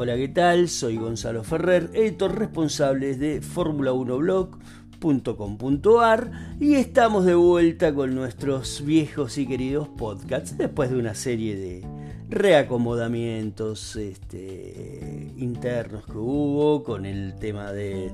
Hola, 0.00 0.16
¿qué 0.16 0.28
tal? 0.28 0.68
Soy 0.68 0.96
Gonzalo 0.96 1.42
Ferrer, 1.42 1.90
editor 1.92 2.38
responsable 2.38 3.16
de 3.16 3.42
Fórmula1blog.com.ar 3.42 6.30
y 6.60 6.76
estamos 6.76 7.24
de 7.24 7.34
vuelta 7.34 7.92
con 7.92 8.14
nuestros 8.14 8.84
viejos 8.84 9.38
y 9.38 9.46
queridos 9.48 9.88
podcasts 9.88 10.56
después 10.56 10.90
de 10.90 10.98
una 10.98 11.16
serie 11.16 11.56
de 11.56 11.84
reacomodamientos 12.28 13.96
este, 13.96 15.32
internos 15.36 16.06
que 16.06 16.16
hubo 16.16 16.84
con 16.84 17.04
el 17.04 17.34
tema 17.34 17.72
de, 17.72 18.12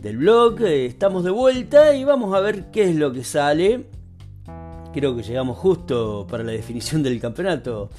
del 0.00 0.16
blog. 0.16 0.62
Estamos 0.62 1.22
de 1.22 1.32
vuelta 1.32 1.94
y 1.94 2.04
vamos 2.04 2.34
a 2.34 2.40
ver 2.40 2.70
qué 2.70 2.84
es 2.84 2.96
lo 2.96 3.12
que 3.12 3.24
sale. 3.24 3.84
Creo 4.94 5.14
que 5.14 5.22
llegamos 5.22 5.58
justo 5.58 6.26
para 6.30 6.44
la 6.44 6.52
definición 6.52 7.02
del 7.02 7.20
campeonato 7.20 7.90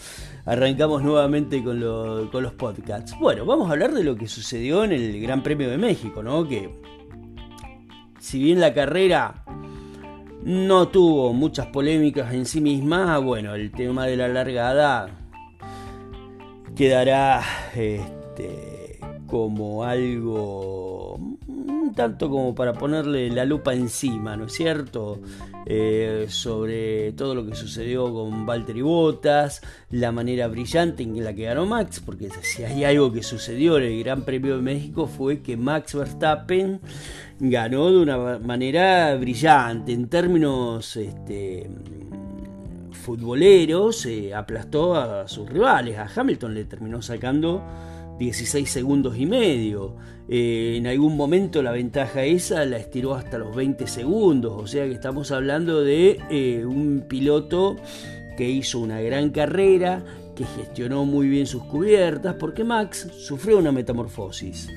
arrancamos 0.45 1.03
nuevamente 1.03 1.63
con, 1.63 1.79
los 1.79 2.53
podcasts. 2.53 3.15
Bueno, 3.19 3.45
vamos 3.45 3.69
a 3.69 3.73
hablar 3.73 3.93
de 3.93 4.03
lo 4.03 4.15
que 4.15 4.27
sucedió 4.27 4.83
en 4.83 4.91
el 4.91 5.21
Gran 5.21 5.43
Premio 5.43 5.69
de 5.69 5.77
México, 5.77 6.23
¿no? 6.23 6.47
Que 6.47 6.69
si 8.19 8.39
bien 8.41 8.59
la 8.59 8.73
carrera 8.73 9.43
no 10.43 10.87
tuvo 10.87 11.33
muchas 11.33 11.67
polémicas 11.67 12.33
en 12.33 12.45
sí 12.45 12.61
misma, 12.61 13.17
bueno, 13.19 13.55
el 13.55 13.71
tema 13.71 14.05
de 14.05 14.17
la 14.17 14.27
largada 14.27 15.09
quedará 16.75 17.43
este, 17.75 18.70
como 19.31 19.85
algo 19.85 21.15
un 21.47 21.93
tanto 21.95 22.29
como 22.29 22.53
para 22.53 22.73
ponerle 22.73 23.29
la 23.29 23.45
lupa 23.45 23.73
encima, 23.73 24.35
¿no 24.35 24.47
es 24.47 24.51
cierto? 24.51 25.21
Eh, 25.65 26.25
sobre 26.27 27.13
todo 27.13 27.33
lo 27.33 27.45
que 27.45 27.55
sucedió 27.55 28.13
con 28.13 28.45
Valtteri 28.45 28.81
Bottas, 28.81 29.61
la 29.89 30.11
manera 30.11 30.49
brillante 30.49 31.03
en 31.03 31.23
la 31.23 31.33
que 31.33 31.43
ganó 31.43 31.65
Max, 31.65 32.01
porque 32.05 32.27
si 32.41 32.65
hay 32.65 32.83
algo 32.83 33.13
que 33.13 33.23
sucedió 33.23 33.77
en 33.77 33.85
el 33.85 34.03
Gran 34.03 34.23
Premio 34.23 34.57
de 34.57 34.63
México 34.63 35.07
fue 35.07 35.41
que 35.41 35.55
Max 35.55 35.95
Verstappen 35.95 36.81
ganó 37.39 37.89
de 37.89 37.99
una 37.99 38.37
manera 38.39 39.15
brillante, 39.15 39.93
en 39.93 40.09
términos 40.09 40.97
este, 40.97 41.69
futboleros, 42.91 44.05
eh, 44.07 44.33
aplastó 44.33 44.95
a 44.95 45.25
sus 45.29 45.47
rivales, 45.47 45.97
a 45.97 46.09
Hamilton 46.13 46.53
le 46.53 46.65
terminó 46.65 47.01
sacando 47.01 47.63
16 48.21 48.69
segundos 48.69 49.17
y 49.17 49.25
medio. 49.25 49.95
Eh, 50.29 50.75
en 50.77 50.85
algún 50.85 51.17
momento 51.17 51.63
la 51.63 51.71
ventaja 51.71 52.23
esa 52.23 52.63
la 52.65 52.77
estiró 52.77 53.15
hasta 53.15 53.39
los 53.39 53.55
20 53.55 53.87
segundos. 53.87 54.53
O 54.55 54.67
sea 54.67 54.85
que 54.85 54.93
estamos 54.93 55.31
hablando 55.31 55.83
de 55.83 56.19
eh, 56.29 56.63
un 56.63 57.05
piloto 57.07 57.77
que 58.37 58.47
hizo 58.47 58.79
una 58.79 59.01
gran 59.01 59.31
carrera, 59.31 60.03
que 60.35 60.45
gestionó 60.45 61.03
muy 61.03 61.27
bien 61.29 61.47
sus 61.47 61.63
cubiertas, 61.63 62.35
porque 62.35 62.63
Max 62.63 63.07
sufrió 63.17 63.57
una 63.57 63.71
metamorfosis. 63.71 64.69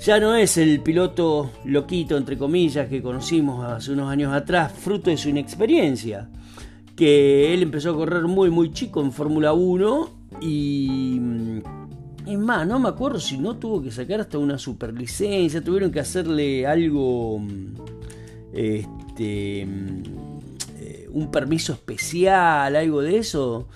Ya 0.00 0.18
no 0.18 0.34
es 0.34 0.56
el 0.56 0.80
piloto 0.80 1.52
loquito, 1.64 2.16
entre 2.16 2.36
comillas, 2.36 2.88
que 2.88 3.00
conocimos 3.00 3.64
hace 3.64 3.92
unos 3.92 4.10
años 4.10 4.32
atrás, 4.32 4.72
fruto 4.72 5.10
de 5.10 5.16
su 5.16 5.28
inexperiencia. 5.28 6.28
Que 6.96 7.54
él 7.54 7.62
empezó 7.62 7.90
a 7.90 7.94
correr 7.94 8.24
muy, 8.24 8.50
muy 8.50 8.72
chico 8.72 9.00
en 9.00 9.12
Fórmula 9.12 9.52
1 9.52 10.10
y 10.40 11.20
es 12.26 12.38
más, 12.38 12.66
no 12.66 12.78
me 12.78 12.88
acuerdo 12.88 13.18
si 13.18 13.38
no 13.38 13.56
tuvo 13.56 13.82
que 13.82 13.90
sacar 13.90 14.20
hasta 14.20 14.38
una 14.38 14.58
superlicencia, 14.58 15.62
tuvieron 15.62 15.90
que 15.90 16.00
hacerle 16.00 16.66
algo, 16.66 17.38
mm, 17.38 17.74
este, 18.52 19.66
mm, 19.66 20.02
eh, 20.78 21.08
un 21.12 21.30
permiso 21.30 21.72
especial, 21.72 22.76
algo 22.76 23.02
de 23.02 23.18
eso, 23.18 23.66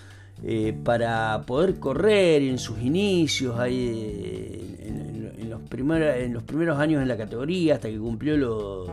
eh, 0.43 0.79
para 0.85 1.43
poder 1.47 1.79
correr 1.81 2.43
en 2.43 2.59
sus 2.59 2.81
inicios, 2.81 3.57
eh, 3.67 5.33
en, 5.39 5.51
los 5.51 5.63
primeros, 5.63 6.17
en 6.17 6.33
los 6.33 6.43
primeros 6.43 6.79
años 6.79 7.03
en 7.03 7.09
la 7.09 7.17
categoría, 7.17 7.75
hasta 7.75 7.89
que 7.89 7.99
cumplió 7.99 8.37
los, 8.37 8.89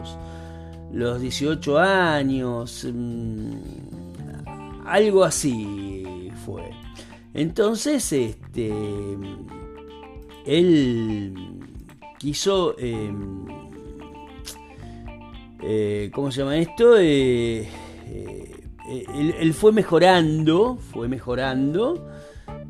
los 0.94 1.22
18 1.22 1.78
años, 1.80 2.88
mm, 2.92 3.52
algo 4.86 5.24
así 5.24 6.32
fue. 6.46 6.83
Entonces, 7.34 8.14
este, 8.14 8.72
él 10.46 11.34
quiso, 12.20 12.76
em, 12.78 13.46
eh, 15.62 16.12
¿cómo 16.14 16.32
se 16.32 16.42
llama 16.42 16.58
esto? 16.58 16.98
Eh, 16.98 17.68
eh, 18.08 19.06
él, 19.40 19.54
fue 19.54 19.72
mejorando, 19.72 20.78
fue 20.78 21.08
mejorando 21.08 22.08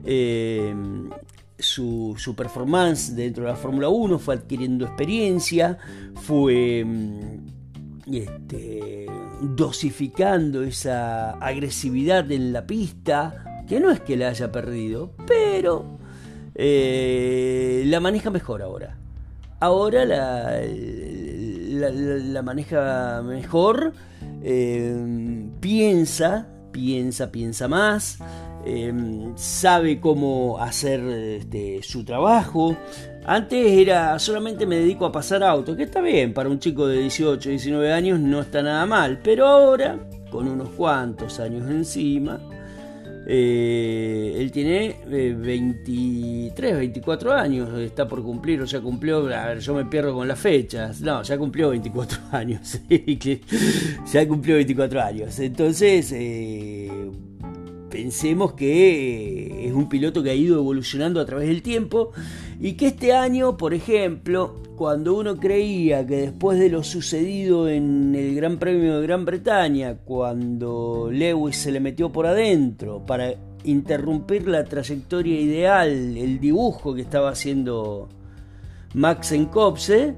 em, 0.06 1.10
su, 1.58 2.16
su, 2.18 2.36
performance 2.36 3.16
dentro 3.16 3.44
de 3.44 3.50
la 3.50 3.56
Fórmula 3.56 3.90
1, 3.90 4.20
fue 4.20 4.36
adquiriendo 4.36 4.86
experiencia, 4.86 5.78
fue 6.16 6.80
em, 6.80 7.42
este, 8.12 9.08
dosificando 9.42 10.64
esa 10.64 11.32
agresividad 11.32 12.32
en 12.32 12.54
la 12.54 12.66
pista, 12.66 13.53
que 13.68 13.80
no 13.80 13.92
es 13.92 14.00
que 14.02 14.18
la 14.18 14.30
haya 14.30 14.52
perdido, 14.52 15.12
pero 15.28 15.98
eh, 16.56 17.84
la 17.88 18.00
maneja 18.00 18.30
mejor 18.30 18.62
ahora. 18.62 18.98
Ahora 19.60 20.06
la, 20.06 20.62
maneja 22.44 23.22
mejor, 23.24 23.94
eh, 24.44 25.50
piensa, 25.62 26.48
piensa, 26.72 27.32
piensa 27.32 27.68
más, 27.70 28.20
eh, 28.66 28.94
sabe 29.36 30.02
cómo 30.02 30.60
hacer 30.60 31.00
este, 31.02 31.82
su 31.82 32.04
trabajo. 32.04 32.76
Antes 33.26 33.66
era 33.72 34.20
solamente 34.20 34.66
me 34.66 34.76
dedico 34.78 35.06
a 35.06 35.14
pasar 35.14 35.44
autos, 35.44 35.78
que 35.78 35.84
está 35.84 36.02
bien, 36.02 36.34
para 36.34 36.50
un 36.50 36.60
chico 36.60 36.86
de 36.88 37.00
18, 37.00 37.50
19 37.50 37.94
años 37.94 38.20
no 38.20 38.42
está 38.42 38.62
nada 38.62 38.86
mal, 38.86 39.22
pero 39.24 39.48
ahora, 39.48 39.98
con 40.30 40.50
unos 40.50 40.70
cuantos 40.70 41.40
años 41.40 41.70
encima, 41.70 42.42
eh, 43.26 44.36
él 44.38 44.52
tiene 44.52 44.98
23, 45.08 46.72
eh, 46.72 46.76
24 46.76 47.34
años, 47.34 47.80
está 47.80 48.08
por 48.08 48.22
cumplir, 48.22 48.62
o 48.62 48.66
ya 48.66 48.82
cumplió, 48.82 49.20
a 49.34 49.48
ver, 49.48 49.60
yo 49.60 49.74
me 49.74 49.86
pierdo 49.86 50.14
con 50.14 50.28
las 50.28 50.40
fechas, 50.40 51.00
no, 51.02 51.24
ya 51.24 51.38
cumplió 51.38 51.70
24 51.70 52.20
años, 52.32 52.80
ya 54.12 54.28
cumplió 54.28 54.56
24 54.56 55.02
años, 55.02 55.40
entonces 55.40 56.12
eh, 56.14 56.92
pensemos 57.90 58.54
que 58.54 59.68
es 59.68 59.74
un 59.74 59.88
piloto 59.88 60.22
que 60.22 60.32
ha 60.32 60.36
ido 60.36 60.58
evolucionando 60.58 61.22
a 61.22 61.26
través 61.26 61.48
del 61.48 61.62
tiempo 61.62 62.12
y 62.60 62.74
que 62.74 62.88
este 62.88 63.14
año, 63.14 63.58
por 63.58 63.74
ejemplo, 63.74 64.56
cuando 64.76 65.16
uno 65.16 65.38
creía 65.38 66.06
que 66.06 66.18
después 66.18 66.60
de 66.60 66.70
lo 66.70 66.84
sucedido 66.84 67.70
en 67.70 68.16
el 68.16 68.36
Gran 68.36 68.58
Premio 68.58 69.00
de 69.00 69.08
Gran 69.08 69.26
Bretaña, 69.26 69.98
cuando 70.04 71.10
Lewis 71.12 71.58
se 71.58 71.72
le 71.72 71.80
metió 71.80 72.12
por 72.12 72.26
adentro 72.26 73.06
para 73.06 73.34
interrumpir 73.64 74.48
la 74.48 74.64
trayectoria 74.66 75.40
ideal, 75.40 76.18
el 76.18 76.40
dibujo 76.40 76.94
que 76.94 77.02
estaba 77.02 77.30
haciendo 77.30 78.10
Max 78.94 79.32
en 79.32 79.46
Copse, 79.46 80.16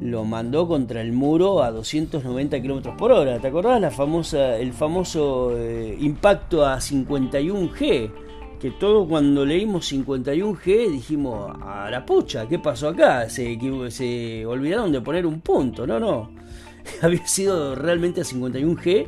lo 0.00 0.24
mandó 0.24 0.68
contra 0.68 1.00
el 1.00 1.12
muro 1.12 1.62
a 1.62 1.70
290 1.70 2.62
km 2.62 2.96
por 2.96 3.12
hora. 3.12 3.40
¿Te 3.40 3.48
acordás 3.48 3.80
la 3.80 3.90
famosa, 3.90 4.56
el 4.56 4.72
famoso 4.72 5.56
eh, 5.56 5.96
impacto 6.00 6.64
a 6.64 6.76
51G? 6.76 8.27
Que 8.58 8.72
todo 8.72 9.06
cuando 9.06 9.44
leímos 9.44 9.92
51G 9.92 10.90
dijimos, 10.90 11.56
a 11.62 11.88
la 11.90 12.04
pucha, 12.04 12.48
¿qué 12.48 12.58
pasó 12.58 12.88
acá? 12.88 13.28
Se, 13.28 13.58
se 13.90 14.46
olvidaron 14.46 14.90
de 14.92 15.00
poner 15.00 15.26
un 15.26 15.40
punto, 15.40 15.86
no, 15.86 16.00
no. 16.00 16.30
Había 17.02 17.26
sido 17.26 17.74
realmente 17.74 18.22
a 18.22 18.24
51G 18.24 19.06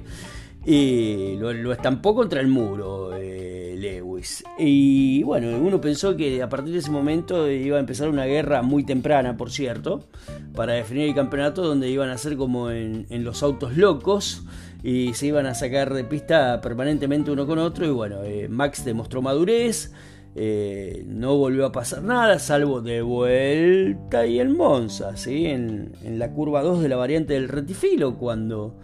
y 0.64 1.36
lo, 1.36 1.72
estampó 1.72 2.14
contra 2.14 2.40
el 2.40 2.46
muro 2.46 3.12
eh, 3.16 3.74
Lewis. 3.78 4.44
Y 4.58 5.22
bueno, 5.22 5.58
uno 5.58 5.80
pensó 5.80 6.16
que 6.16 6.42
a 6.42 6.48
partir 6.48 6.72
de 6.72 6.80
ese 6.80 6.90
momento 6.90 7.50
iba 7.50 7.76
a 7.76 7.80
empezar 7.80 8.08
una 8.08 8.26
guerra 8.26 8.62
muy 8.62 8.84
temprana, 8.84 9.36
por 9.36 9.50
cierto, 9.50 10.04
para 10.54 10.74
definir 10.74 11.08
el 11.08 11.14
campeonato 11.14 11.62
donde 11.62 11.88
iban 11.88 12.10
a 12.10 12.18
ser 12.18 12.36
como 12.36 12.70
en, 12.70 13.06
en 13.10 13.24
los 13.24 13.42
autos 13.42 13.76
locos 13.76 14.44
y 14.82 15.14
se 15.14 15.26
iban 15.26 15.46
a 15.46 15.54
sacar 15.54 15.92
de 15.92 16.04
pista 16.04 16.60
permanentemente 16.60 17.30
uno 17.30 17.46
con 17.46 17.58
otro 17.58 17.86
y 17.86 17.90
bueno, 17.90 18.22
eh, 18.24 18.48
Max 18.48 18.84
demostró 18.84 19.22
madurez, 19.22 19.92
eh, 20.34 21.04
no 21.06 21.36
volvió 21.36 21.66
a 21.66 21.72
pasar 21.72 22.02
nada, 22.02 22.38
salvo 22.38 22.80
de 22.80 23.02
vuelta 23.02 24.26
y 24.26 24.38
el 24.38 24.48
Monza, 24.50 25.16
¿sí? 25.16 25.46
en, 25.46 25.92
la 26.04 26.30
curva 26.30 26.62
2 26.62 26.82
de 26.82 26.88
la 26.88 26.96
variante 26.96 27.34
del 27.34 27.48
retifilo, 27.48 28.16
cuando 28.16 28.76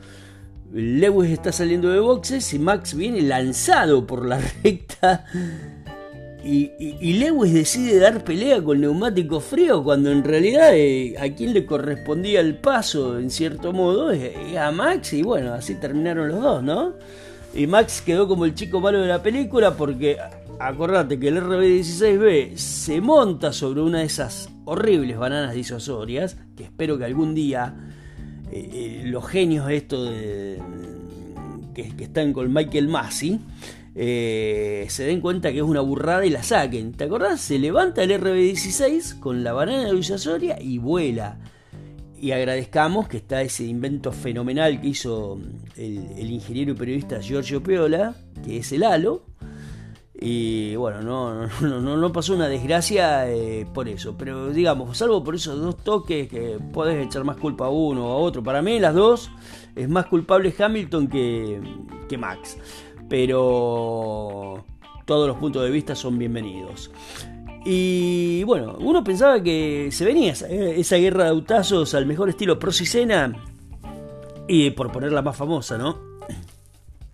Lewis 0.72 1.30
está 1.30 1.52
saliendo 1.52 1.90
de 1.90 2.00
boxes 2.00 2.52
y 2.52 2.58
Max 2.58 2.94
viene 2.94 3.22
lanzado 3.22 4.06
por 4.06 4.26
la 4.26 4.38
recta 4.64 5.24
y, 6.46 7.12
Lewis 7.14 7.52
decide 7.52 7.98
dar 7.98 8.22
pelea 8.22 8.62
con 8.62 8.80
neumático 8.80 9.40
frío 9.40 9.82
cuando 9.82 10.10
en 10.10 10.22
realidad 10.22 10.70
eh, 10.74 11.14
a 11.18 11.34
quien 11.34 11.52
le 11.52 11.66
correspondía 11.66 12.40
el 12.40 12.56
paso 12.56 13.18
en 13.18 13.30
cierto 13.30 13.72
modo 13.72 14.10
es, 14.10 14.56
a 14.56 14.70
Max 14.70 15.12
y 15.12 15.22
bueno, 15.22 15.54
así 15.54 15.74
terminaron 15.74 16.28
los 16.28 16.40
dos, 16.40 16.62
¿no? 16.62 16.94
Y 17.54 17.66
Max 17.66 18.02
quedó 18.04 18.28
como 18.28 18.44
el 18.44 18.54
chico 18.54 18.80
malo 18.80 19.00
de 19.00 19.08
la 19.08 19.22
película 19.22 19.76
porque 19.76 20.18
acordate 20.58 21.18
que 21.18 21.28
el 21.28 21.42
RB16B 21.42 22.56
se 22.56 23.00
monta 23.00 23.52
sobre 23.52 23.80
una 23.80 24.00
de 24.00 24.04
esas 24.04 24.48
horribles 24.64 25.16
bananas 25.18 25.54
disuasorias, 25.54 26.36
que 26.56 26.64
espero 26.64 26.98
que 26.98 27.04
algún 27.04 27.34
día 27.34 27.74
eh, 28.52 28.70
eh, 28.72 29.02
los 29.06 29.26
genios 29.26 29.66
de, 29.66 30.60
que, 31.74 31.92
están 31.98 32.32
con 32.32 32.52
Michael 32.52 32.88
Massey 32.88 33.40
eh, 33.98 34.84
se 34.90 35.04
den 35.04 35.22
cuenta 35.22 35.50
que 35.50 35.58
es 35.58 35.64
una 35.64 35.80
burrada 35.80 36.26
y 36.26 36.30
la 36.30 36.42
saquen. 36.42 36.92
¿Te 36.92 37.04
acordás? 37.04 37.40
Se 37.40 37.58
levanta 37.58 38.02
el 38.02 38.10
RB16 38.10 39.18
con 39.20 39.42
la 39.42 39.54
banana 39.54 39.90
disuasoria 39.90 40.60
y 40.60 40.76
vuela. 40.76 41.38
Y 42.20 42.32
agradezcamos 42.32 43.08
que 43.08 43.16
está 43.16 43.40
ese 43.40 43.64
invento 43.64 44.12
fenomenal 44.12 44.80
que 44.82 44.88
hizo 44.88 45.38
el, 45.76 46.30
ingeniero 46.30 46.72
y 46.72 46.74
periodista 46.74 47.20
Giorgio 47.20 47.62
Peola, 47.62 48.14
que 48.44 48.58
es 48.58 48.70
el 48.72 48.84
halo. 48.84 49.22
Y 50.12 50.76
bueno, 50.76 51.00
no, 51.02 51.48
no, 51.62 51.96
no, 51.96 52.12
pasó 52.12 52.34
una 52.34 52.48
desgracia 52.48 53.30
eh, 53.30 53.66
por 53.72 53.88
eso. 53.88 54.14
Pero 54.18 54.50
digamos, 54.50 54.98
salvo 54.98 55.24
por 55.24 55.36
esos 55.36 55.58
dos 55.58 55.78
toques 55.78 56.28
que 56.28 56.58
podés 56.70 57.06
echar 57.06 57.24
más 57.24 57.38
culpa 57.38 57.66
a 57.66 57.70
uno 57.70 58.06
o 58.06 58.12
a 58.12 58.16
otro. 58.16 58.42
Para 58.42 58.60
mí 58.60 58.78
las 58.78 58.94
dos 58.94 59.30
es 59.74 59.88
más 59.88 60.04
culpable 60.04 60.54
Hamilton 60.58 61.08
que, 61.08 61.60
que 62.10 62.18
Max. 62.18 62.58
Pero 63.08 64.64
todos 65.04 65.28
los 65.28 65.36
puntos 65.36 65.62
de 65.62 65.70
vista 65.70 65.94
son 65.94 66.18
bienvenidos. 66.18 66.90
Y 67.64 68.44
bueno, 68.44 68.76
uno 68.78 69.02
pensaba 69.02 69.42
que 69.42 69.88
se 69.90 70.04
venía 70.04 70.32
esa, 70.32 70.96
guerra 70.96 71.24
de 71.24 71.30
autazos 71.30 71.94
al 71.94 72.06
mejor 72.06 72.28
estilo 72.28 72.58
Prosicena, 72.58 73.32
y 74.46 74.70
por 74.70 74.92
ponerla 74.92 75.22
más 75.22 75.36
famosa, 75.36 75.76
¿no? 75.76 75.98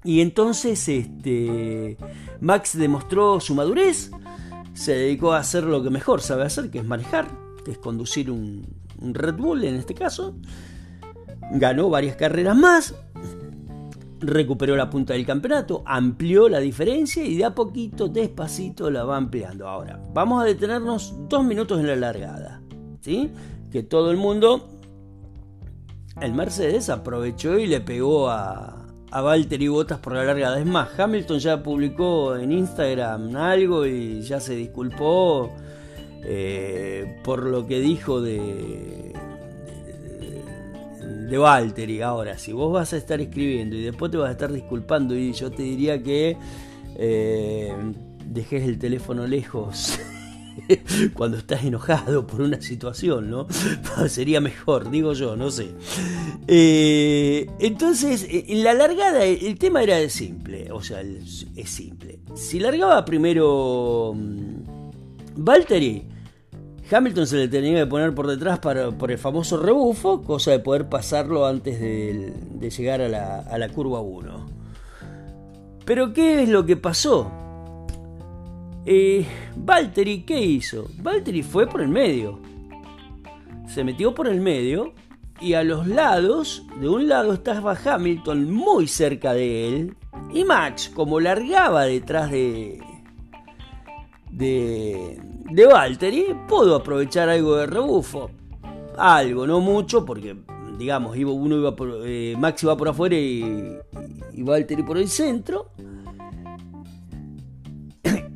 Y 0.05 0.21
entonces 0.21 0.87
este, 0.89 1.97
Max 2.41 2.77
demostró 2.77 3.41
su 3.41 3.55
madurez, 3.55 4.11
se 4.75 4.95
dedicó 4.95 5.33
a 5.33 5.39
hacer 5.39 5.65
lo 5.65 5.83
que 5.83 5.89
mejor 5.89 6.21
sabe 6.21 6.45
hacer, 6.45 6.71
que 6.71 6.81
es 6.81 6.85
manejar, 6.85 7.29
que 7.65 7.71
es 7.71 7.79
conducir 7.79 8.31
un 8.31 8.67
Red 9.01 9.37
Bull 9.37 9.65
en 9.65 9.77
este 9.77 9.95
caso. 9.95 10.35
Ganó 11.53 11.89
varias 11.89 12.17
carreras 12.17 12.57
más, 12.57 12.95
recuperó 14.23 14.77
la 14.77 14.89
punta 14.89 15.13
del 15.13 15.27
campeonato, 15.27 15.83
amplió 15.85 16.49
la 16.49 16.61
diferencia 16.61 17.25
y 17.25 17.37
de 17.37 17.45
a 17.45 17.55
poquito, 17.55 18.09
despacito 18.09 18.91
la 18.91 19.05
va 19.05 19.17
ampliando. 19.17 19.69
Ahora, 19.69 20.01
vamos 20.15 20.43
a 20.43 20.47
detenernos 20.47 21.15
dos 21.29 21.45
minutos 21.45 21.81
en 21.81 21.87
la 21.89 21.97
largada. 21.97 22.63
¿sí? 23.01 23.31
Que 23.71 23.83
todo 23.83 24.11
el 24.11 24.17
mundo, 24.17 24.69
el 26.21 26.33
Mercedes 26.33 26.89
aprovechó 26.89 27.59
y 27.59 27.67
le 27.67 27.81
pegó 27.81 28.31
a, 28.31 28.87
a 29.11 29.21
Valtteri 29.21 29.69
Bottas 29.69 29.99
por 29.99 30.15
la 30.15 30.25
largada. 30.25 30.59
Es 30.59 30.67
más, 30.67 30.99
Hamilton 30.99 31.39
ya 31.39 31.63
publicó 31.63 32.37
en 32.37 32.53
Instagram 32.53 33.37
algo 33.37 33.87
y 33.87 34.23
ya 34.23 34.41
se 34.41 34.55
disculpó 34.55 35.51
eh, 36.25 37.21
por 37.25 37.45
lo 37.45 37.67
que 37.67 37.81
dijo 37.81 38.21
de 38.21 39.02
de 41.29 41.39
Valtteri. 41.39 42.03
Ahora, 42.03 42.39
si 42.39 42.53
vos 42.53 42.73
vas 42.73 42.93
a 42.93 42.97
estar 42.97 43.21
escribiendo 43.21 43.77
y 43.77 43.83
después 43.83 44.11
te 44.11 44.19
vas 44.19 44.29
a 44.29 44.33
estar 44.33 44.53
disculpando, 44.53 45.17
y 45.17 45.33
yo 45.33 45.51
te 45.51 45.63
diría 45.63 46.03
que 46.03 46.37
eh, 46.97 47.73
dejes 48.27 48.63
el 48.65 48.79
teléfono 48.79 49.27
lejos. 49.27 49.99
cuando 51.15 51.39
estás 51.39 51.65
enojado 51.65 52.27
por 52.27 52.43
una 52.43 52.61
situación, 52.61 53.31
¿no? 53.31 53.47
Sería 54.09 54.41
mejor, 54.41 54.91
digo 54.91 55.13
yo, 55.13 55.37
no 55.37 55.51
sé. 55.51 55.69
Eh, 56.47 57.47
entonces, 57.59 58.27
en 58.29 58.65
la 58.65 58.75
largada, 58.75 59.25
el 59.25 59.59
tema 59.59 59.83
era 59.83 60.09
simple, 60.09 60.71
o 60.73 60.83
sea, 60.83 61.01
es 61.01 61.71
simple. 61.71 62.21
Si 62.35 62.61
largaba 62.61 63.05
primero 63.05 64.15
mm, 64.15 64.63
Valtteri, 65.37 66.12
Hamilton 66.91 67.27
se 67.27 67.37
le 67.37 67.49
tenía 67.49 67.81
que 67.81 67.87
poner 67.87 68.15
por 68.15 68.27
detrás 68.27 68.59
para, 68.59 68.91
por 68.91 69.11
el 69.11 69.19
famoso 69.19 69.57
rebufo, 69.57 70.23
cosa 70.23 70.51
de 70.51 70.59
poder 70.59 70.89
pasarlo 70.89 71.47
antes 71.47 71.81
de, 71.81 72.71
llegar 72.71 73.01
a 73.01 73.09
la, 73.59 73.69
curva 73.69 74.01
1. 74.01 74.47
Pero 75.85 76.13
¿qué 76.13 76.43
es 76.43 76.49
lo 76.49 76.67
que 76.67 76.77
pasó? 76.77 77.31
Eh, 78.85 79.27
Valtteri, 79.57 80.23
¿qué 80.23 80.41
hizo? 80.41 80.89
Valtteri 80.99 81.43
fue 81.43 81.67
por 81.67 81.81
el 81.81 81.89
medio. 81.89 82.41
Se 83.69 83.85
metió 83.85 84.15
por 84.15 84.29
el 84.29 84.41
medio 84.41 84.93
y 85.41 85.55
a 85.55 85.63
los 85.63 85.87
lados, 85.87 86.65
de 86.81 86.89
un 86.89 87.09
lado 87.09 87.33
estaba 87.33 87.77
Hamilton 87.85 88.53
muy 88.53 88.87
cerca 88.87 89.33
de 89.33 89.69
él 89.69 89.97
y 90.33 90.45
Max, 90.45 90.91
como 90.95 91.21
largaba 91.21 91.85
detrás 91.85 92.31
de, 92.31 92.81
de, 94.31 95.21
de 95.55 95.67
Valtteri, 95.67 96.27
pudo 96.49 96.77
aprovechar 96.77 97.29
algo 97.29 97.57
de 97.57 97.67
rebufo. 97.67 98.31
Algo, 98.97 99.47
no 99.47 99.61
mucho, 99.61 100.05
porque 100.05 100.37
digamos, 100.79 101.17
uno 101.17 101.57
iba 101.57 101.77
por, 101.77 102.01
eh, 102.05 102.35
Max 102.39 102.63
iba 102.63 102.77
por 102.77 102.89
afuera 102.89 103.15
y, 103.15 103.79
y 104.33 104.43
Valtteri 104.43 104.83
por 104.83 104.99
el 104.99 105.09
centro. 105.09 105.71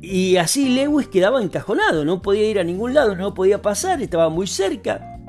Y 0.01 0.37
así 0.37 0.69
Lewis 0.69 1.07
quedaba 1.07 1.41
encajonado, 1.41 2.05
no 2.05 2.21
podía 2.21 2.49
ir 2.49 2.59
a 2.59 2.63
ningún 2.63 2.93
lado, 2.93 3.15
no 3.15 3.33
podía 3.33 3.61
pasar, 3.61 4.01
estaba 4.01 4.29
muy 4.29 4.47
cerca. 4.47 5.19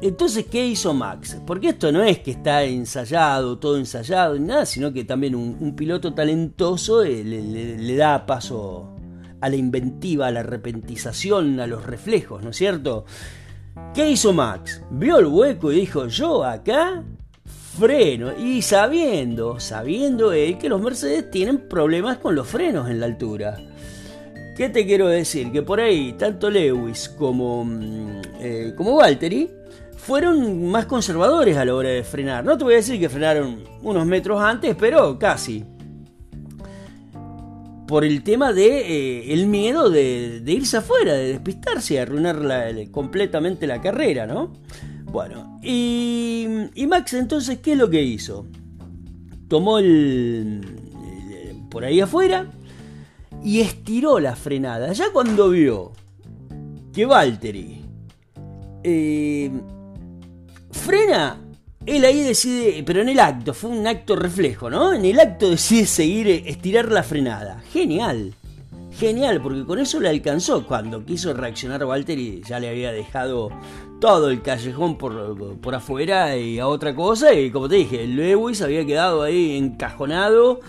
Entonces, 0.00 0.46
¿qué 0.46 0.64
hizo 0.64 0.94
Max? 0.94 1.36
Porque 1.44 1.70
esto 1.70 1.90
no 1.90 2.02
es 2.02 2.20
que 2.20 2.30
está 2.30 2.62
ensayado, 2.62 3.58
todo 3.58 3.76
ensayado, 3.76 4.38
ni 4.38 4.46
nada, 4.46 4.64
sino 4.64 4.92
que 4.92 5.04
también 5.04 5.34
un, 5.34 5.74
piloto 5.74 6.14
talentoso 6.14 7.02
eh, 7.02 7.22
le 7.22 7.96
da 7.96 8.24
paso 8.24 8.97
a 9.40 9.48
la 9.48 9.56
inventiva, 9.56 10.26
a 10.26 10.30
la 10.30 10.42
repentización, 10.42 11.60
a 11.60 11.66
los 11.66 11.84
reflejos, 11.84 12.42
¿no 12.42 12.50
es 12.50 12.56
cierto? 12.56 13.04
¿Qué 13.94 14.10
hizo 14.10 14.32
Max? 14.32 14.82
Vio 14.90 15.18
el 15.18 15.26
hueco 15.26 15.72
y 15.72 15.80
dijo, 15.80 16.06
yo 16.06 16.44
acá 16.44 17.04
freno. 17.78 18.32
Y 18.36 18.62
sabiendo, 18.62 19.60
sabiendo 19.60 20.32
él 20.32 20.58
que 20.58 20.68
los 20.68 20.80
Mercedes 20.80 21.30
tienen 21.30 21.68
problemas 21.68 22.18
con 22.18 22.34
los 22.34 22.46
frenos 22.46 22.90
en 22.90 23.00
la 23.00 23.06
altura. 23.06 23.56
¿Qué 24.56 24.68
te 24.68 24.84
quiero 24.84 25.06
decir? 25.06 25.52
Que 25.52 25.62
por 25.62 25.80
ahí 25.80 26.14
tanto 26.14 26.50
Lewis 26.50 27.08
como, 27.08 27.64
mm, 27.64 28.22
eh, 28.40 28.74
como 28.76 28.96
Valtteri 28.96 29.48
fueron 29.96 30.66
más 30.66 30.86
conservadores 30.86 31.56
a 31.56 31.64
la 31.64 31.74
hora 31.74 31.90
de 31.90 32.02
frenar. 32.02 32.44
No 32.44 32.58
te 32.58 32.64
voy 32.64 32.74
a 32.74 32.78
decir 32.78 32.98
que 32.98 33.08
frenaron 33.08 33.62
unos 33.82 34.04
metros 34.06 34.40
antes, 34.40 34.74
pero 34.76 35.18
casi 35.18 35.64
por 37.88 38.04
el 38.04 38.22
tema 38.22 38.52
de 38.52 38.80
eh, 38.80 39.32
el 39.32 39.46
miedo 39.46 39.88
de, 39.88 40.42
irse 40.46 40.76
afuera, 40.76 41.14
de 41.14 41.32
despistarse 41.32 41.94
y 41.94 41.96
arruinar 41.96 42.38
completamente 42.90 43.66
la 43.66 43.80
carrera, 43.80 44.26
¿no? 44.26 44.52
Bueno, 45.06 45.58
y, 45.62 46.46
Max 46.86 47.14
entonces, 47.14 47.60
¿qué 47.60 47.72
es 47.72 47.78
lo 47.78 47.88
que 47.88 48.02
hizo? 48.02 48.46
Tomó 49.48 49.78
el, 49.78 50.60
por 51.70 51.86
ahí 51.86 52.00
afuera 52.00 52.50
y 53.42 53.60
estiró 53.60 54.20
la 54.20 54.36
frenada. 54.36 54.92
Ya 54.92 55.06
cuando 55.10 55.48
vio 55.48 55.92
que 56.92 57.06
Valtteri 57.06 57.86
eh, 58.84 59.50
frena 60.70 61.40
él 61.88 62.04
ahí 62.04 62.20
decide, 62.20 62.82
pero 62.84 63.00
en 63.00 63.08
el 63.08 63.18
acto, 63.18 63.54
fue 63.54 63.70
un 63.70 63.86
acto 63.86 64.14
reflejo, 64.14 64.68
¿no? 64.68 64.92
En 64.92 65.04
el 65.04 65.18
acto 65.18 65.50
decide 65.50 65.86
seguir, 65.86 66.28
eh, 66.28 66.42
estirar 66.46 66.90
la 66.92 67.02
frenada. 67.02 67.62
Genial. 67.72 68.34
Genial, 68.98 69.40
porque 69.40 69.64
con 69.64 69.78
eso 69.78 70.00
le 70.00 70.08
alcanzó. 70.08 70.66
Cuando 70.66 71.04
quiso 71.04 71.32
reaccionar 71.32 71.84
Walter 71.84 72.18
y 72.18 72.42
ya 72.42 72.58
le 72.58 72.68
había 72.68 72.92
dejado 72.92 73.50
todo 74.00 74.30
el 74.30 74.42
callejón 74.42 74.98
por, 74.98 75.74
afuera 75.74 76.36
y 76.36 76.58
a 76.58 76.66
otra 76.66 76.94
cosa. 76.94 77.32
Y 77.32 77.50
como 77.50 77.68
te 77.68 77.76
dije, 77.76 78.06
Lewis 78.06 78.60
había 78.60 78.84
quedado 78.84 79.22
ahí 79.22 79.56
encajonado, 79.56 80.60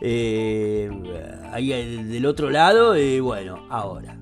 eh, 0.00 0.90
ahí 1.50 1.68
del 2.04 2.26
otro 2.26 2.50
lado. 2.50 2.96
Y 2.96 3.20
bueno, 3.20 3.66
ahora 3.70 4.18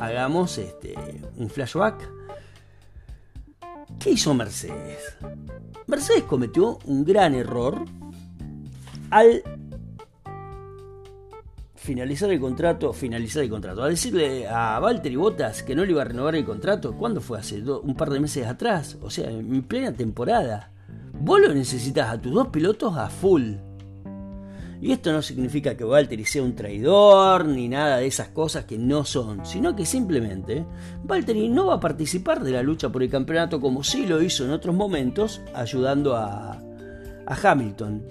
hagamos 0.00 0.58
este, 0.58 0.94
un 1.36 1.48
flashback 1.48 2.15
¿Qué 3.98 4.10
hizo 4.10 4.34
Mercedes? 4.34 5.16
Mercedes 5.86 6.24
cometió 6.24 6.78
un 6.84 7.04
gran 7.04 7.34
error 7.34 7.84
al 9.10 9.42
finalizar 11.74 12.30
el 12.30 12.40
contrato, 12.40 12.92
finalizar 12.92 13.44
el 13.44 13.50
contrato, 13.50 13.82
a 13.82 13.88
decirle 13.88 14.48
a 14.48 14.78
Valtteri 14.80 15.16
Bottas 15.16 15.62
que 15.62 15.74
no 15.76 15.84
le 15.84 15.92
iba 15.92 16.02
a 16.02 16.04
renovar 16.04 16.34
el 16.34 16.44
contrato, 16.44 16.96
¿cuándo 16.96 17.20
fue? 17.20 17.38
Hace 17.38 17.62
un 17.62 17.94
par 17.94 18.10
de 18.10 18.20
meses 18.20 18.46
atrás, 18.46 18.98
o 19.00 19.10
sea, 19.10 19.30
en 19.30 19.62
plena 19.62 19.92
temporada. 19.92 20.72
Vos 21.12 21.40
lo 21.40 21.54
necesitas 21.54 22.10
a 22.10 22.20
tus 22.20 22.32
dos 22.32 22.48
pilotos 22.48 22.96
a 22.96 23.08
full. 23.08 23.54
Y 24.80 24.92
esto 24.92 25.12
no 25.12 25.22
significa 25.22 25.76
que 25.76 25.84
Valtteri 25.84 26.24
sea 26.24 26.42
un 26.42 26.54
traidor 26.54 27.46
ni 27.46 27.68
nada 27.68 27.98
de 27.98 28.06
esas 28.06 28.28
cosas 28.28 28.64
que 28.64 28.78
no 28.78 29.04
son, 29.04 29.46
sino 29.46 29.74
que 29.74 29.86
simplemente 29.86 30.64
Valtteri 31.04 31.48
no 31.48 31.66
va 31.66 31.74
a 31.74 31.80
participar 31.80 32.42
de 32.42 32.52
la 32.52 32.62
lucha 32.62 32.90
por 32.90 33.02
el 33.02 33.10
campeonato 33.10 33.60
como 33.60 33.82
sí 33.82 34.06
lo 34.06 34.22
hizo 34.22 34.44
en 34.44 34.50
otros 34.50 34.74
momentos, 34.74 35.40
ayudando 35.54 36.16
a, 36.16 36.62
Hamilton. 37.26 38.06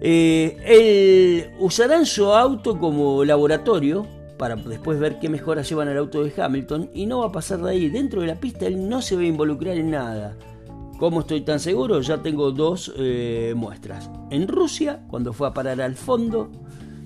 Eh, 0.00 1.52
usarán 1.58 2.06
su 2.06 2.32
auto 2.32 2.78
como 2.78 3.22
laboratorio 3.22 4.06
para 4.40 4.56
después 4.56 4.98
ver 4.98 5.18
qué 5.18 5.28
mejoras 5.28 5.68
llevan 5.68 5.88
el 5.88 5.98
auto 5.98 6.24
de 6.24 6.32
Hamilton 6.34 6.88
y 6.94 7.04
no 7.04 7.18
va 7.18 7.26
a 7.26 7.32
pasar 7.32 7.60
de 7.60 7.72
ahí. 7.72 7.90
Dentro 7.90 8.22
de 8.22 8.28
la 8.28 8.36
pista 8.36 8.66
él 8.66 8.88
no 8.88 9.02
se 9.02 9.14
va 9.14 9.20
a 9.20 9.26
involucrar 9.26 9.76
en 9.76 9.90
nada. 9.90 10.34
¿Cómo 11.00 11.20
estoy 11.20 11.40
tan 11.40 11.58
seguro? 11.58 12.02
Ya 12.02 12.18
tengo 12.18 12.52
dos 12.52 12.92
eh, 12.98 13.54
muestras. 13.56 14.10
En 14.28 14.46
Rusia, 14.46 15.00
cuando 15.08 15.32
fue 15.32 15.48
a 15.48 15.54
parar 15.54 15.80
al 15.80 15.96
fondo, 15.96 16.50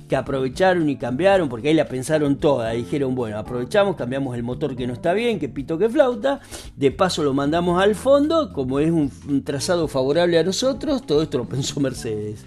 que 0.09 0.17
aprovecharon 0.17 0.89
y 0.91 0.97
cambiaron, 0.97 1.49
porque 1.49 1.69
ahí 1.69 1.75
la 1.75 1.87
pensaron 1.87 2.39
toda, 2.39 2.73
dijeron, 2.73 3.15
bueno, 3.15 3.39
aprovechamos, 3.39 3.95
cambiamos 3.95 4.35
el 4.35 4.43
motor 4.43 4.75
que 4.75 4.89
no 4.89 4.95
está 4.95 5.13
bien, 5.13 5.39
que 5.39 5.49
pito 5.49 5.79
que 5.79 5.89
flauta, 5.89 6.41
de 6.75 6.91
paso 6.91 7.23
lo 7.23 7.35
mandamos 7.35 7.81
al 7.81 7.95
fondo, 7.95 8.53
como 8.53 8.81
es 8.81 8.91
un, 8.91 9.13
trazado 9.45 9.87
favorable 9.87 10.41
a 10.41 10.43
nosotros, 10.43 11.07
todo 11.07 11.23
esto 11.23 11.39
lo 11.39 11.45
pensó 11.45 11.79
Mercedes. 11.79 12.45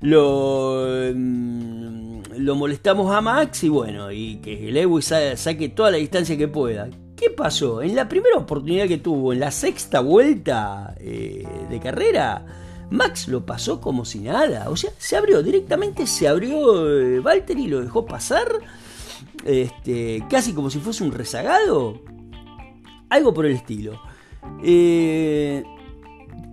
Lo, 0.00 0.86
mm, 1.12 2.50
molestamos 2.56 3.12
a 3.12 3.20
Max 3.20 3.64
y 3.64 3.68
bueno, 3.68 4.12
y 4.12 4.36
que 4.36 4.70
Lewis 4.70 5.12
saque 5.34 5.70
toda 5.70 5.90
la 5.90 5.96
distancia 5.96 6.36
que 6.36 6.46
pueda. 6.46 6.88
¿Qué 7.24 7.30
pasó? 7.30 7.80
En 7.80 7.96
la 7.96 8.06
primera 8.06 8.36
oportunidad 8.36 8.86
que 8.86 8.98
tuvo, 8.98 9.32
en 9.32 9.40
la 9.40 9.50
sexta 9.50 10.00
vuelta 10.00 10.94
eh, 10.98 11.48
de 11.70 11.80
carrera, 11.80 12.44
Max 12.90 13.28
lo 13.28 13.46
pasó 13.46 13.80
como 13.80 14.04
si 14.04 14.18
nada. 14.18 14.68
O 14.68 14.76
sea, 14.76 14.90
se 14.98 15.16
abrió, 15.16 15.42
directamente 15.42 16.06
se 16.06 16.28
abrió 16.28 16.86
eh, 16.86 17.22
y 17.56 17.66
lo 17.66 17.80
dejó 17.80 18.04
pasar. 18.04 18.46
Este, 19.42 20.22
casi 20.28 20.52
como 20.52 20.68
si 20.68 20.80
fuese 20.80 21.02
un 21.02 21.12
rezagado. 21.12 22.02
Algo 23.08 23.32
por 23.32 23.46
el 23.46 23.52
estilo. 23.52 23.98
Eh, 24.62 25.64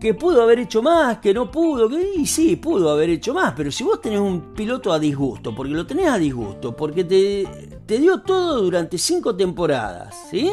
que 0.01 0.15
pudo 0.15 0.41
haber 0.41 0.59
hecho 0.59 0.81
más, 0.81 1.19
que 1.19 1.31
no 1.31 1.51
pudo, 1.51 1.87
que 1.87 2.13
y 2.17 2.25
sí, 2.25 2.55
pudo 2.55 2.89
haber 2.89 3.11
hecho 3.11 3.35
más, 3.35 3.53
pero 3.55 3.71
si 3.71 3.83
vos 3.83 4.01
tenés 4.01 4.19
un 4.19 4.53
piloto 4.55 4.91
a 4.91 4.97
disgusto, 4.97 5.53
porque 5.53 5.73
lo 5.73 5.85
tenés 5.85 6.07
a 6.07 6.17
disgusto, 6.17 6.75
porque 6.75 7.03
te, 7.03 7.47
te 7.85 7.99
dio 7.99 8.21
todo 8.21 8.63
durante 8.63 8.97
cinco 8.97 9.35
temporadas, 9.35 10.15
¿sí? 10.31 10.49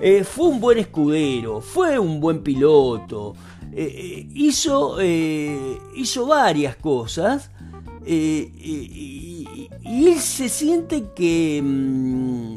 Eh, 0.00 0.24
fue 0.24 0.48
un 0.48 0.60
buen 0.60 0.78
escudero, 0.78 1.60
fue 1.60 1.98
un 2.00 2.20
buen 2.20 2.42
piloto, 2.42 3.34
eh, 3.72 3.84
eh, 3.86 4.28
hizo, 4.34 5.00
hizo 5.94 6.26
varias 6.26 6.74
cosas 6.76 7.50
y, 8.04 9.68
él 9.84 10.18
se 10.18 10.48
siente 10.48 11.04
que, 11.14 11.62
mm, 11.62 12.56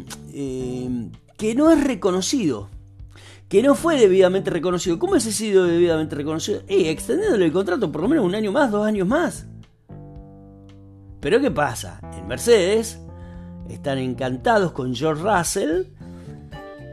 que 1.38 1.54
no 1.54 1.70
es 1.72 1.84
reconocido 1.84 2.70
que 3.50 3.62
no 3.62 3.75
fue 3.75 3.98
debidamente 3.98 4.50
reconocido. 4.50 5.00
¿Cómo 5.00 5.16
ha 5.16 5.20
sido 5.20 5.66
debidamente 5.66 6.16
reconocido? 6.16 6.62
Eh, 6.68 6.89
extendiéndole 6.89 7.46
el 7.46 7.51
contrato 7.51 7.92
por 7.92 8.01
lo 8.01 8.08
menos 8.08 8.25
un 8.25 8.36
año 8.36 8.51
más, 8.51 8.72
dos 8.72 8.86
años 8.86 9.08
más. 9.08 9.46
Pero 11.22 11.39
¿qué 11.39 11.51
pasa? 11.51 12.00
En 12.18 12.27
Mercedes 12.27 13.00
están 13.70 13.98
encantados 13.98 14.72
con 14.72 14.94
George 14.94 15.24
Russell 15.24 15.84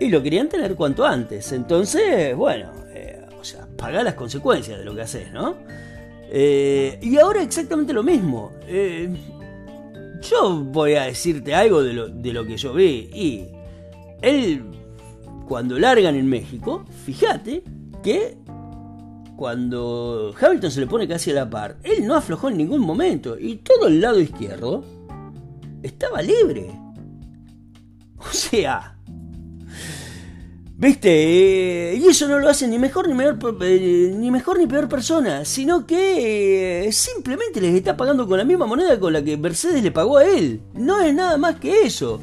y 0.00 0.08
lo 0.08 0.22
querían 0.22 0.48
tener 0.48 0.74
cuanto 0.76 1.04
antes. 1.04 1.52
Entonces, 1.52 2.36
bueno, 2.36 2.70
eh, 2.88 3.26
o 3.38 3.44
sea, 3.44 3.66
paga 3.76 4.02
las 4.02 4.14
consecuencias 4.14 4.78
de 4.78 4.84
lo 4.84 4.94
que 4.94 5.02
haces, 5.02 5.32
¿no? 5.32 5.56
Eh, 6.30 6.98
y 7.02 7.16
ahora 7.18 7.42
exactamente 7.42 7.92
lo 7.92 8.02
mismo. 8.02 8.52
Yo 10.22 10.64
voy 10.64 10.94
a 10.94 11.02
decirte 11.02 11.54
algo 11.54 11.82
de 11.82 11.92
lo, 11.92 12.08
de 12.08 12.32
lo 12.32 12.46
que 12.46 12.56
yo 12.56 12.72
vi 12.72 13.10
y 13.12 13.48
él 14.22 14.64
cuando 15.46 15.78
largan 15.78 16.14
en 16.14 16.28
México, 16.28 16.84
fíjate 17.04 17.62
que 18.02 18.38
cuando 19.36 20.34
Hamilton 20.40 20.70
se 20.70 20.80
le 20.80 20.86
pone 20.86 21.08
casi 21.08 21.30
a 21.30 21.34
la 21.34 21.50
par, 21.50 21.76
él 21.82 22.06
no 22.06 22.14
aflojó 22.14 22.48
en 22.48 22.56
ningún 22.56 22.80
momento 22.80 23.36
y 23.38 23.56
todo 23.56 23.88
el 23.88 24.00
lado 24.00 24.20
izquierdo 24.20 24.84
estaba 25.82 26.22
libre. 26.22 26.70
O 28.18 28.32
sea, 28.32 28.96
¿viste? 30.76 31.10
Eh, 31.92 31.96
y 31.96 32.06
eso 32.06 32.26
no 32.28 32.38
lo 32.38 32.48
hace 32.48 32.66
ni 32.68 32.78
mejor 32.78 33.08
ni, 33.08 33.22
eh, 33.22 34.14
ni 34.16 34.30
mejor 34.30 34.58
ni 34.58 34.66
peor 34.66 34.88
persona, 34.88 35.44
sino 35.44 35.86
que 35.86 36.86
eh, 36.86 36.92
simplemente 36.92 37.60
les 37.60 37.74
está 37.74 37.96
pagando 37.96 38.26
con 38.26 38.38
la 38.38 38.44
misma 38.44 38.66
moneda 38.66 38.98
con 38.98 39.12
la 39.12 39.22
que 39.22 39.36
Mercedes 39.36 39.82
le 39.82 39.90
pagó 39.90 40.18
a 40.18 40.24
él. 40.24 40.62
No 40.74 41.00
es 41.00 41.14
nada 41.14 41.36
más 41.36 41.56
que 41.56 41.82
eso. 41.82 42.20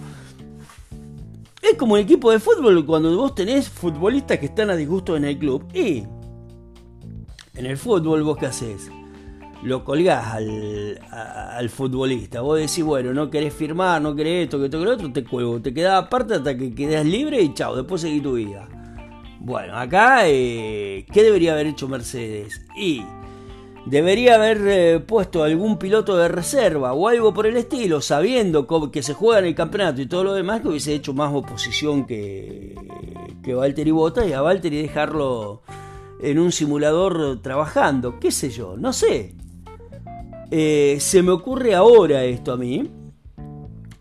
Es 1.72 1.78
como 1.78 1.96
el 1.96 2.04
equipo 2.04 2.32
de 2.32 2.40
fútbol 2.40 2.86
cuando 2.86 3.16
vos 3.16 3.34
tenés 3.34 3.70
futbolistas 3.70 4.40
que 4.40 4.48
están 4.48 4.70
a 4.70 4.76
disgusto 4.76 5.16
en 5.16 5.24
el 5.24 5.40
club. 5.40 5.66
Y 5.74 6.04
en 7.56 7.66
el 7.66 7.78
fútbol 7.78 8.24
vos 8.24 8.38
qué 8.38 8.48
haces? 8.48 8.92
Lo 9.64 9.86
colgás 9.86 10.34
al, 10.34 11.70
futbolista. 11.70 12.42
Vos 12.42 12.60
decís, 12.60 12.84
bueno, 12.84 13.14
no 13.14 13.30
querés 13.30 13.54
firmar, 13.54 14.02
no 14.02 14.14
querés 14.14 14.44
esto, 14.44 14.60
que 14.60 14.66
esto, 14.66 14.80
que 14.80 14.86
lo 14.86 14.92
otro, 14.92 15.14
te 15.14 15.24
cuelgo. 15.24 15.62
Te 15.62 15.74
quedás 15.74 16.04
aparte 16.04 16.34
hasta 16.34 16.58
que 16.58 16.76
quedas 16.76 17.06
libre 17.06 17.42
y 17.42 17.54
chao, 17.54 17.74
después 17.74 18.02
seguí 18.02 18.20
tu 18.20 18.34
vida. 18.34 18.68
Bueno, 19.40 19.78
acá, 19.78 20.28
eh, 20.28 21.06
¿qué 21.10 21.24
debería 21.24 21.54
haber 21.54 21.68
hecho 21.68 21.88
Mercedes? 21.88 22.66
Y 22.76 23.02
Debería 23.86 24.36
haber 24.36 24.62
eh, 24.68 25.00
puesto 25.00 25.44
algún 25.44 25.78
piloto 25.78 26.16
de 26.16 26.28
reserva 26.28 26.94
o 26.94 27.08
algo 27.08 27.34
por 27.34 27.48
el 27.48 27.58
estilo, 27.58 28.00
sabiendo 28.00 28.68
que 28.92 29.02
se 29.02 29.14
juega 29.14 29.40
en 29.40 29.46
el 29.46 29.56
campeonato 29.56 30.02
y 30.02 30.06
todo 30.06 30.24
lo 30.24 30.34
demás, 30.34 30.62
que 30.62 30.68
hubiese 30.68 30.94
hecho 30.94 31.14
más 31.14 31.34
oposición 31.34 32.06
que, 32.06 32.76
que 33.42 33.54
Valtteri 33.56 33.92
Bottas 33.92 34.28
y 34.28 34.34
a 34.34 34.42
Valtteri 34.42 34.84
dejarlo 34.84 35.64
en 36.22 36.38
un 36.38 36.52
simulador 36.52 37.42
trabajando, 37.42 38.20
qué 38.20 38.32
sé 38.32 38.52
yo, 38.52 38.78
no 38.78 38.94
sé. 38.94 39.34
Eh, 40.52 40.98
se 41.00 41.24
me 41.24 41.32
ocurre 41.32 41.74
ahora 41.74 42.24
esto 42.24 42.52
a 42.52 42.58
mí, 42.58 42.88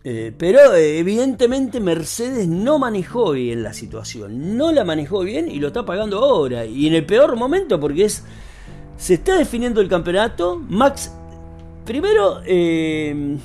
eh, 0.03 0.31
pero 0.37 0.75
evidentemente 0.75 1.79
Mercedes 1.79 2.47
no 2.47 2.77
manejó 2.77 3.31
bien 3.31 3.63
la 3.63 3.73
situación, 3.73 4.57
no 4.57 4.71
la 4.71 4.83
manejó 4.83 5.21
bien 5.21 5.49
y 5.49 5.59
lo 5.59 5.67
está 5.67 5.85
pagando 5.85 6.19
ahora, 6.19 6.65
y 6.65 6.87
en 6.87 6.93
el 6.93 7.05
peor 7.05 7.35
momento 7.35 7.79
porque 7.79 8.05
es 8.05 8.23
se 9.01 9.15
está 9.15 9.35
definiendo 9.35 9.81
el 9.81 9.89
campeonato. 9.89 10.61
Max, 10.69 11.11
primero, 11.85 12.41
eh, 12.45 13.35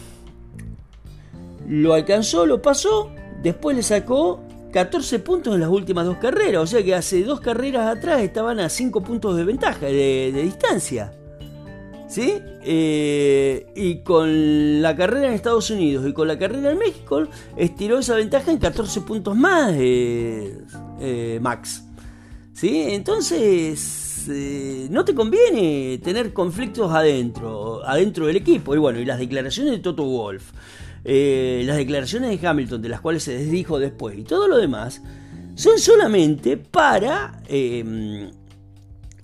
lo 1.66 1.94
alcanzó, 1.94 2.44
lo 2.44 2.60
pasó. 2.60 3.10
Después 3.42 3.74
le 3.74 3.82
sacó 3.82 4.40
14 4.70 5.18
puntos 5.20 5.54
en 5.54 5.62
las 5.62 5.70
últimas 5.70 6.04
dos 6.04 6.18
carreras. 6.18 6.62
O 6.62 6.66
sea 6.66 6.82
que 6.84 6.94
hace 6.94 7.24
dos 7.24 7.40
carreras 7.40 7.96
atrás 7.96 8.20
estaban 8.20 8.60
a 8.60 8.68
5 8.68 9.02
puntos 9.02 9.34
de 9.34 9.44
ventaja, 9.44 9.86
de, 9.86 10.30
distancia. 10.44 11.14
¿Sí? 12.06 12.34
Eh, 12.62 13.66
y 13.74 14.00
con 14.00 14.82
la 14.82 14.94
carrera 14.94 15.28
en 15.28 15.32
Estados 15.32 15.70
Unidos 15.70 16.06
y 16.06 16.12
con 16.12 16.28
la 16.28 16.38
carrera 16.38 16.70
en 16.70 16.78
México, 16.78 17.22
estiró 17.56 17.98
esa 17.98 18.14
ventaja 18.14 18.50
en 18.50 18.58
14 18.58 19.00
puntos 19.00 19.34
más, 19.34 19.72
eh, 19.74 21.38
Max. 21.40 21.82
¿Sí? 22.52 22.88
Entonces 22.90 24.05
eh, 24.28 24.88
no 24.90 25.04
te 25.04 25.14
conviene 25.14 25.98
tener 25.98 26.32
conflictos 26.32 26.92
adentro, 26.92 27.84
adentro 27.84 28.26
del 28.26 28.36
equipo. 28.36 28.74
Y 28.74 28.78
bueno, 28.78 28.98
y 28.98 29.04
las 29.04 29.18
declaraciones 29.18 29.72
de 29.72 29.78
Toto 29.78 30.04
Wolf, 30.04 30.52
eh, 31.04 31.62
las 31.64 31.76
declaraciones 31.76 32.40
de 32.40 32.46
Hamilton, 32.46 32.82
de 32.82 32.88
las 32.88 33.00
cuales 33.00 33.22
se 33.22 33.34
desdijo 33.34 33.78
después, 33.78 34.18
y 34.18 34.22
todo 34.24 34.48
lo 34.48 34.56
demás, 34.56 35.02
son 35.54 35.78
solamente 35.78 36.56
para, 36.56 37.42
em, 37.48 38.30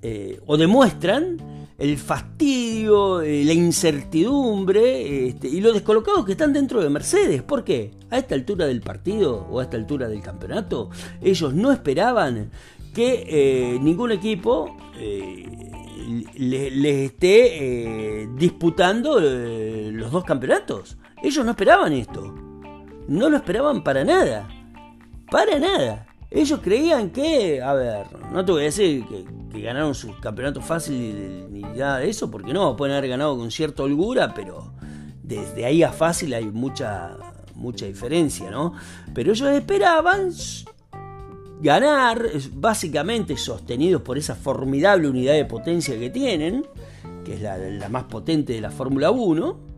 eh, 0.00 0.40
o 0.46 0.56
demuestran 0.56 1.36
el 1.78 1.98
fastidio, 1.98 3.20
la 3.22 3.52
incertidumbre 3.52 5.28
este, 5.28 5.48
y 5.48 5.60
los 5.60 5.74
descolocados 5.74 6.24
que 6.24 6.32
están 6.32 6.52
dentro 6.52 6.80
de 6.80 6.88
Mercedes. 6.88 7.42
¿Por 7.42 7.64
qué? 7.64 7.90
A 8.10 8.18
esta 8.18 8.34
altura 8.34 8.66
del 8.66 8.80
partido 8.80 9.46
o 9.50 9.58
a 9.58 9.64
esta 9.64 9.76
altura 9.76 10.08
del 10.08 10.22
campeonato, 10.22 10.90
ellos 11.20 11.52
no 11.54 11.72
esperaban 11.72 12.50
que 12.92 13.78
ningún 13.80 14.12
equipo 14.12 14.76
eh, 14.96 15.48
les, 16.34 17.10
esté 17.10 18.22
eh, 18.22 18.28
disputando 18.34 19.18
eh, 19.20 19.90
los 19.92 20.10
dos 20.10 20.24
campeonatos. 20.24 20.96
Ellos 21.22 21.44
no 21.44 21.52
esperaban 21.52 21.92
esto. 21.92 22.34
No 23.08 23.28
lo 23.28 23.36
esperaban 23.36 23.82
para 23.82 24.04
nada. 24.04 24.48
Para 25.30 25.58
nada. 25.58 26.06
Ellos 26.30 26.60
creían 26.62 27.10
que, 27.10 27.60
a 27.62 27.74
ver, 27.74 28.06
no 28.32 28.44
te 28.44 28.52
voy 28.52 28.62
a 28.62 28.64
decir 28.64 29.04
que, 29.06 29.60
ganaron 29.60 29.94
su 29.94 30.18
campeonato 30.18 30.62
fácil 30.62 31.46
ni 31.50 31.60
nada 31.60 31.98
de 31.98 32.08
eso, 32.08 32.30
porque 32.30 32.54
no, 32.54 32.74
pueden 32.74 32.96
haber 32.96 33.10
ganado 33.10 33.36
con 33.36 33.50
cierta 33.50 33.82
holgura, 33.82 34.32
pero 34.34 34.72
desde 35.22 35.66
ahí 35.66 35.82
a 35.82 35.92
fácil 35.92 36.32
hay 36.32 36.46
mucha, 36.46 37.16
mucha 37.54 37.84
diferencia, 37.84 38.50
¿no? 38.50 38.72
Pero 39.12 39.32
ellos 39.32 39.48
esperaban 39.50 40.32
ganar, 41.62 42.28
básicamente 42.54 43.36
sostenidos 43.36 44.02
por 44.02 44.18
esa 44.18 44.34
formidable 44.34 45.08
unidad 45.08 45.34
de 45.34 45.44
potencia 45.44 45.98
que 45.98 46.10
tienen, 46.10 46.66
que 47.24 47.34
es 47.34 47.40
la, 47.40 47.88
más 47.88 48.04
potente 48.04 48.52
de 48.52 48.60
la 48.60 48.70
Fórmula 48.70 49.10
1, 49.10 49.72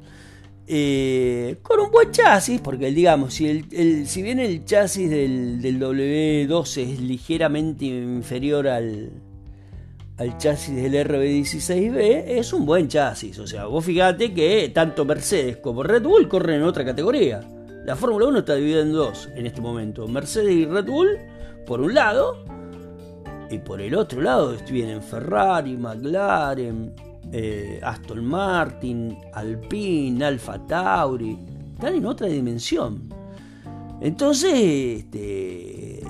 eh, 0.67 1.59
con 1.63 1.79
un 1.81 1.91
buen 1.91 2.11
chasis, 2.11 2.61
porque 2.63 2.91
digamos, 2.91 3.35
si, 3.35 3.67
el, 3.71 4.07
si 4.09 4.23
bien 4.23 4.41
el 4.41 4.65
chasis 4.65 5.11
del, 5.11 5.61
W12 5.61 6.93
es 6.95 7.01
ligeramente 7.01 7.85
inferior 7.85 8.67
al, 8.69 9.13
al 10.17 10.39
chasis 10.39 10.75
del 10.75 10.95
RB16B, 11.07 12.25
es 12.29 12.55
un 12.55 12.65
buen 12.65 12.89
chasis. 12.89 13.39
O 13.39 13.47
sea, 13.47 13.67
vos 13.67 13.85
fíjate 13.85 14.33
que 14.33 14.71
tanto 14.71 15.05
Mercedes 15.05 15.59
como 15.59 15.83
Red 15.83 16.03
Bull 16.03 16.29
corren 16.29 16.57
en 16.57 16.63
otra 16.63 16.83
categoría. 16.83 17.47
La 17.85 17.97
Fórmula 17.97 18.29
1 18.29 18.39
está 18.39 18.55
dividida 18.55 18.81
en 18.81 18.93
dos 18.93 19.29
en 19.35 19.45
este 19.45 19.61
momento. 19.61 20.09
Mercedes 20.09 20.55
y 20.55 20.65
Red 20.65 20.87
Bull, 20.87 21.19
por 21.67 21.81
un 21.81 21.95
lado, 21.95 22.45
y 23.51 23.59
por 23.59 23.81
el 23.81 23.95
otro 23.95 24.21
lado 24.21 24.57
vienen 24.71 25.03
Ferrari, 25.03 25.77
McLaren, 25.77 26.95
eh, 27.33 27.81
Aston 27.83 28.25
Martin, 28.25 29.17
Alpine, 29.33 30.25
Alfa 30.25 30.59
Tauri. 30.67 31.39
Están 31.75 31.95
en 31.95 32.07
otra 32.07 32.27
dimensión. 32.29 33.09
Entonces, 34.01 34.53
este, 34.55 36.03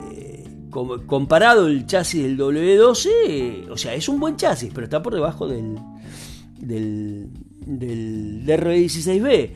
comparado 0.71 1.67
el 1.67 1.87
chasis 1.87 2.23
del 2.23 2.39
W12, 2.39 3.69
o 3.71 3.77
sea, 3.77 3.95
es 3.95 4.09
un 4.09 4.19
buen 4.19 4.37
chasis, 4.37 4.71
pero 4.75 4.85
está 4.85 5.03
por 5.03 5.15
debajo 5.15 5.47
del, 5.47 5.79
del, 6.59 7.29
del 7.67 8.45
R16B. 8.47 9.51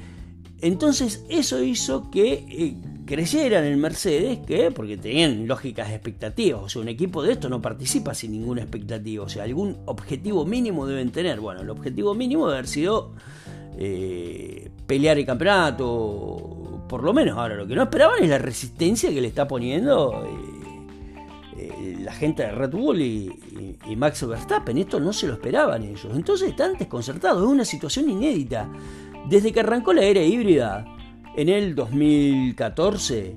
Entonces, 0.60 1.24
eso 1.28 1.62
hizo 1.62 2.10
que 2.10 2.32
eh, 2.48 2.76
creyeran 3.08 3.64
en 3.64 3.80
Mercedes, 3.80 4.40
que 4.46 4.70
porque 4.70 4.98
tenían 4.98 5.48
lógicas 5.48 5.90
expectativas, 5.90 6.62
o 6.62 6.68
sea, 6.68 6.82
un 6.82 6.88
equipo 6.88 7.22
de 7.22 7.32
esto 7.32 7.48
no 7.48 7.62
participa 7.62 8.12
sin 8.12 8.32
ninguna 8.32 8.60
expectativa, 8.60 9.24
o 9.24 9.28
sea, 9.30 9.44
algún 9.44 9.78
objetivo 9.86 10.44
mínimo 10.44 10.86
deben 10.86 11.10
tener. 11.10 11.40
Bueno, 11.40 11.62
el 11.62 11.70
objetivo 11.70 12.14
mínimo 12.14 12.46
debe 12.46 12.58
haber 12.58 12.68
sido 12.68 13.14
eh, 13.78 14.70
pelear 14.86 15.16
el 15.16 15.24
campeonato, 15.24 16.84
por 16.86 17.02
lo 17.02 17.14
menos. 17.14 17.38
Ahora, 17.38 17.54
lo 17.54 17.66
que 17.66 17.74
no 17.74 17.84
esperaban 17.84 18.22
es 18.22 18.28
la 18.28 18.38
resistencia 18.38 19.08
que 19.08 19.22
le 19.22 19.28
está 19.28 19.48
poniendo. 19.48 20.26
Eh, 20.26 20.58
eh, 21.60 21.96
la 22.00 22.12
gente 22.12 22.42
de 22.42 22.52
Red 22.52 22.70
Bull 22.70 23.00
y, 23.00 23.32
Max 23.96 24.26
Verstappen. 24.26 24.76
Esto 24.76 25.00
no 25.00 25.14
se 25.14 25.26
lo 25.26 25.32
esperaban 25.32 25.82
ellos. 25.82 26.08
Entonces 26.14 26.50
están 26.50 26.74
desconcertados. 26.76 27.42
Es 27.42 27.48
una 27.48 27.64
situación 27.64 28.10
inédita. 28.10 28.70
Desde 29.30 29.50
que 29.50 29.60
arrancó 29.60 29.94
la 29.94 30.02
era 30.02 30.22
híbrida 30.22 30.84
en 31.38 31.48
el 31.48 31.76
2014, 31.76 33.36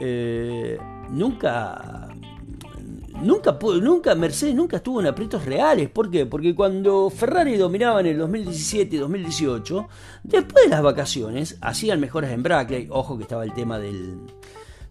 eh, 0.00 0.78
nunca, 1.10 2.08
nunca, 3.20 3.58
nunca, 3.82 4.14
Mercedes 4.14 4.54
nunca 4.54 4.78
estuvo 4.78 4.98
en 4.98 5.08
aprietos 5.08 5.44
reales. 5.44 5.90
¿Por 5.90 6.10
qué? 6.10 6.24
Porque 6.24 6.54
cuando 6.54 7.10
Ferrari 7.10 7.58
dominaba 7.58 8.00
en 8.00 8.06
el 8.06 8.16
2017 8.16 8.96
y 8.96 8.98
2018, 8.98 9.88
después 10.22 10.64
de 10.64 10.70
las 10.70 10.82
vacaciones, 10.82 11.58
hacían 11.60 12.00
mejoras 12.00 12.30
en 12.30 12.42
Brackley. 12.42 12.88
Ojo 12.90 13.18
que 13.18 13.24
estaba 13.24 13.44
el 13.44 13.52
tema 13.52 13.78
del 13.78 14.20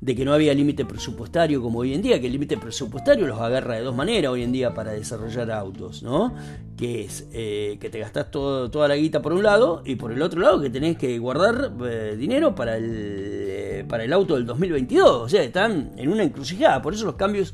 de 0.04 0.16
que 0.18 0.26
no 0.26 0.34
había 0.34 0.54
límite 0.54 0.84
presupuestario 0.84 1.62
como 1.62 1.80
hoy 1.80 1.94
en 1.94 2.02
día, 2.02 2.20
que 2.20 2.26
el 2.26 2.34
límite 2.34 2.58
presupuestario 2.58 3.26
los 3.26 3.40
agarra 3.40 3.76
de 3.76 3.84
dos 3.84 3.96
maneras 3.96 4.34
hoy 4.34 4.44
en 4.44 4.52
día 4.52 4.74
para 4.74 4.92
desarrollar 4.92 5.50
autos, 5.50 6.04
¿no? 6.04 6.36
Que 6.76 7.06
es 7.06 7.30
eh, 7.32 7.78
que 7.80 7.90
te 7.90 8.00
gastás 8.00 8.30
toda 8.30 8.88
la 8.90 8.98
guita 8.98 9.22
por 9.22 9.32
un 9.32 9.44
lado 9.44 9.82
y 9.86 9.96
por 9.96 10.12
el 10.12 10.22
otro 10.22 10.42
lado 10.42 10.60
que 10.60 10.70
tenés 10.70 10.98
que 10.98 11.18
guardar 11.20 11.72
eh, 11.86 12.18
dinero 12.18 12.54
para 12.54 12.76
el, 12.76 12.92
eh, 12.92 13.86
para 13.88 14.04
el 14.04 14.12
auto 14.12 14.36
del 14.36 14.46
2022. 14.46 15.10
O 15.10 15.30
sea, 15.30 15.42
están 15.42 15.92
en 15.96 16.10
una 16.10 16.24
encrucijada. 16.24 16.82
Por 16.82 16.94
eso 16.94 17.06
los 17.06 17.16
cambios 17.16 17.54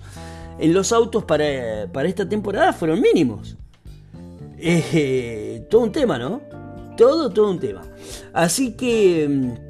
en 0.58 0.74
los 0.74 0.92
autos 0.92 1.26
para, 1.26 1.88
para 1.94 2.10
esta 2.10 2.28
temporada 2.28 2.74
fueron 2.74 3.00
mínimos. 3.00 3.58
todo 5.70 5.82
un 5.82 5.92
tema, 5.92 6.18
¿no? 6.18 6.42
Todo, 6.98 7.30
todo 7.30 7.52
un 7.52 7.60
tema. 7.60 7.84
Así 8.34 8.74
que 8.74 9.28
mm, 9.30 9.69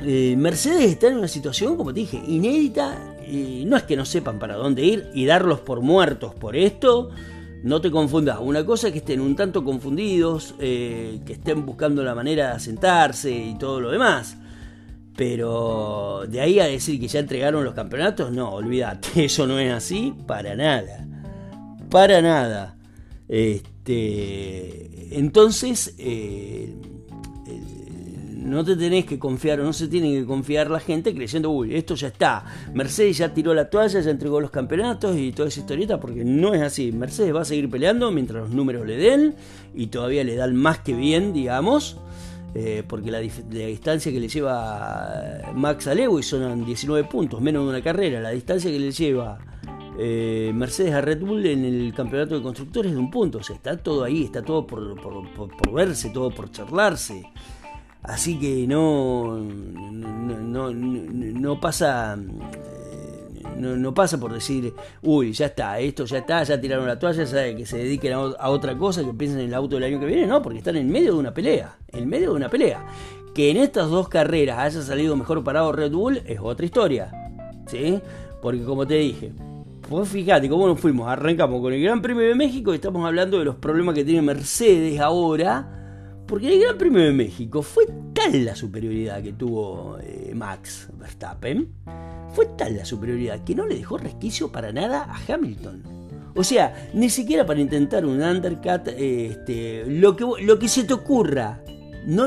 eh, 0.00 0.34
Mercedes 0.36 0.90
está 0.90 1.08
en 1.08 1.18
una 1.18 1.28
situación, 1.28 1.76
como 1.76 1.92
te 1.92 2.00
dije, 2.00 2.22
inédita. 2.26 3.16
Y 3.28 3.64
no 3.66 3.76
es 3.76 3.82
que 3.82 3.96
no 3.96 4.04
sepan 4.04 4.38
para 4.38 4.54
dónde 4.54 4.84
ir 4.84 5.10
y 5.14 5.26
darlos 5.26 5.60
por 5.60 5.80
muertos 5.80 6.34
por 6.34 6.56
esto. 6.56 7.10
No 7.62 7.80
te 7.80 7.90
confundas. 7.90 8.38
Una 8.40 8.64
cosa 8.64 8.88
es 8.88 8.92
que 8.92 8.98
estén 9.00 9.20
un 9.20 9.34
tanto 9.34 9.64
confundidos, 9.64 10.54
eh, 10.60 11.20
que 11.26 11.32
estén 11.34 11.66
buscando 11.66 12.04
la 12.04 12.14
manera 12.14 12.48
de 12.48 12.52
asentarse 12.52 13.32
y 13.32 13.58
todo 13.58 13.80
lo 13.80 13.90
demás. 13.90 14.36
Pero 15.16 16.24
de 16.28 16.40
ahí 16.40 16.60
a 16.60 16.66
decir 16.66 17.00
que 17.00 17.08
ya 17.08 17.18
entregaron 17.18 17.64
los 17.64 17.74
campeonatos, 17.74 18.30
no, 18.30 18.52
olvídate, 18.52 19.24
eso 19.24 19.46
no 19.46 19.58
es 19.58 19.72
así 19.72 20.14
para 20.26 20.54
nada. 20.54 21.06
Para 21.90 22.20
nada. 22.20 22.76
Este, 23.26 25.16
entonces, 25.18 25.94
eh, 25.98 26.74
no 28.46 28.64
te 28.64 28.76
tenés 28.76 29.04
que 29.04 29.18
confiar 29.18 29.60
o 29.60 29.64
no 29.64 29.72
se 29.72 29.88
tiene 29.88 30.12
que 30.12 30.24
confiar 30.24 30.70
la 30.70 30.80
gente 30.80 31.14
creyendo, 31.14 31.50
uy, 31.50 31.74
esto 31.74 31.94
ya 31.94 32.08
está. 32.08 32.44
Mercedes 32.72 33.18
ya 33.18 33.34
tiró 33.34 33.52
la 33.54 33.68
toalla, 33.68 34.00
ya 34.00 34.10
entregó 34.10 34.40
los 34.40 34.50
campeonatos 34.50 35.16
y 35.16 35.32
toda 35.32 35.48
esa 35.48 35.60
historieta, 35.60 35.98
porque 36.00 36.24
no 36.24 36.54
es 36.54 36.62
así. 36.62 36.92
Mercedes 36.92 37.34
va 37.34 37.42
a 37.42 37.44
seguir 37.44 37.68
peleando 37.68 38.10
mientras 38.10 38.44
los 38.44 38.50
números 38.50 38.86
le 38.86 38.96
den 38.96 39.34
y 39.74 39.88
todavía 39.88 40.24
le 40.24 40.36
dan 40.36 40.54
más 40.56 40.78
que 40.78 40.94
bien, 40.94 41.32
digamos. 41.32 41.96
Eh, 42.54 42.84
porque 42.88 43.10
la, 43.10 43.18
distancia 43.18 44.10
que 44.10 44.18
le 44.18 44.28
lleva 44.28 45.42
Max 45.54 45.88
a 45.88 45.94
Lewis 45.94 46.26
son 46.26 46.64
19 46.64 47.06
puntos, 47.06 47.40
menos 47.40 47.64
de 47.64 47.68
una 47.68 47.82
carrera. 47.82 48.20
La 48.20 48.30
distancia 48.30 48.70
que 48.70 48.78
le 48.78 48.92
lleva 48.92 49.38
eh, 49.98 50.52
Mercedes 50.54 50.94
a 50.94 51.02
Red 51.02 51.20
Bull 51.20 51.44
en 51.44 51.64
el 51.64 51.92
campeonato 51.92 52.36
de 52.36 52.42
constructores 52.42 52.92
de 52.92 52.98
un 52.98 53.10
punto. 53.10 53.38
O 53.38 53.42
sea, 53.42 53.56
está 53.56 53.76
todo 53.76 54.04
ahí, 54.04 54.24
está 54.24 54.42
todo 54.42 54.66
por, 54.66 54.98
por 54.98 55.72
verse, 55.72 56.08
todo 56.10 56.30
por 56.30 56.50
charlarse. 56.50 57.30
Así 58.06 58.38
que 58.38 58.66
no, 58.66 59.36
no, 59.36 60.70
no, 60.72 61.60
pasa 61.60 62.16
no, 63.56 63.94
pasa 63.94 64.18
por 64.18 64.32
decir, 64.32 64.72
uy, 65.02 65.32
ya 65.32 65.46
está, 65.46 65.78
esto 65.80 66.04
ya 66.04 66.18
está, 66.18 66.42
ya 66.44 66.60
tiraron 66.60 66.86
la 66.86 66.98
toalla, 66.98 67.24
ya 67.24 67.56
que 67.56 67.66
se 67.66 67.78
dediquen 67.78 68.12
a, 68.12 68.50
otra 68.50 68.76
cosa, 68.78 69.02
que 69.02 69.12
piensen 69.12 69.40
en 69.40 69.46
el 69.46 69.54
auto 69.54 69.76
del 69.76 69.84
año 69.84 69.98
que 69.98 70.06
viene, 70.06 70.26
no, 70.26 70.40
porque 70.40 70.58
están 70.58 70.76
en 70.76 70.88
medio 70.88 71.14
de 71.14 71.18
una 71.18 71.34
pelea, 71.34 71.76
en 71.88 72.08
medio 72.08 72.30
de 72.30 72.36
una 72.36 72.48
pelea. 72.48 72.86
Que 73.34 73.50
en 73.50 73.56
estas 73.58 73.90
dos 73.90 74.08
carreras 74.08 74.58
haya 74.58 74.82
salido 74.82 75.16
mejor 75.16 75.42
parado 75.42 75.72
Red 75.72 75.92
Bull 75.92 76.22
es 76.26 76.38
otra 76.40 76.64
historia, 76.64 77.10
¿sí? 77.66 78.00
Porque 78.40 78.62
como 78.62 78.86
te 78.86 78.94
dije, 78.94 79.32
pues 79.88 80.08
fíjate 80.08 80.48
cómo 80.48 80.68
nos 80.68 80.80
fuimos, 80.80 81.08
arrancamos 81.08 81.60
con 81.60 81.72
el 81.72 81.82
Gran 81.82 82.00
Premio 82.00 82.22
de 82.22 82.34
México 82.34 82.72
y 82.72 82.76
estamos 82.76 83.04
hablando 83.04 83.38
de 83.38 83.44
los 83.44 83.56
problemas 83.56 83.94
que 83.94 84.04
tiene 84.04 84.22
Mercedes 84.22 85.00
ahora 85.00 85.85
porque 86.26 86.48
en 86.48 86.54
el 86.54 86.60
Gran 86.60 86.78
Premio 86.78 87.02
de 87.02 87.12
México 87.12 87.62
fue 87.62 87.86
tal 88.12 88.44
la 88.44 88.56
superioridad 88.56 89.22
que 89.22 89.32
tuvo 89.32 89.98
eh, 90.02 90.32
Max 90.34 90.88
Verstappen, 90.98 91.68
fue 92.34 92.46
tal 92.56 92.76
la 92.76 92.84
superioridad 92.84 93.44
que 93.44 93.54
no 93.54 93.66
le 93.66 93.76
dejó 93.76 93.98
resquicio 93.98 94.50
para 94.50 94.72
nada 94.72 95.04
a 95.04 95.32
Hamilton. 95.32 95.82
O 96.34 96.44
sea, 96.44 96.90
ni 96.92 97.08
siquiera 97.08 97.46
para 97.46 97.60
intentar 97.60 98.04
un 98.04 98.22
undercut, 98.22 98.88
este, 98.88 99.84
lo, 99.86 100.14
que, 100.14 100.26
lo 100.42 100.58
que 100.58 100.68
se 100.68 100.84
te 100.84 100.92
ocurra. 100.92 101.62
No, 102.06 102.26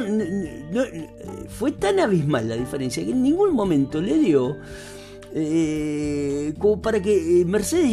fue 1.47 1.71
tan 1.71 1.99
abismal 1.99 2.49
la 2.49 2.55
diferencia 2.55 3.03
que 3.03 3.11
en 3.11 3.23
ningún 3.23 3.53
momento 3.53 4.01
le 4.01 4.17
dio 4.17 4.57
eh, 5.33 6.53
como 6.59 6.81
para 6.81 7.01
que 7.01 7.41
eh, 7.41 7.45
Mercedes 7.45 7.91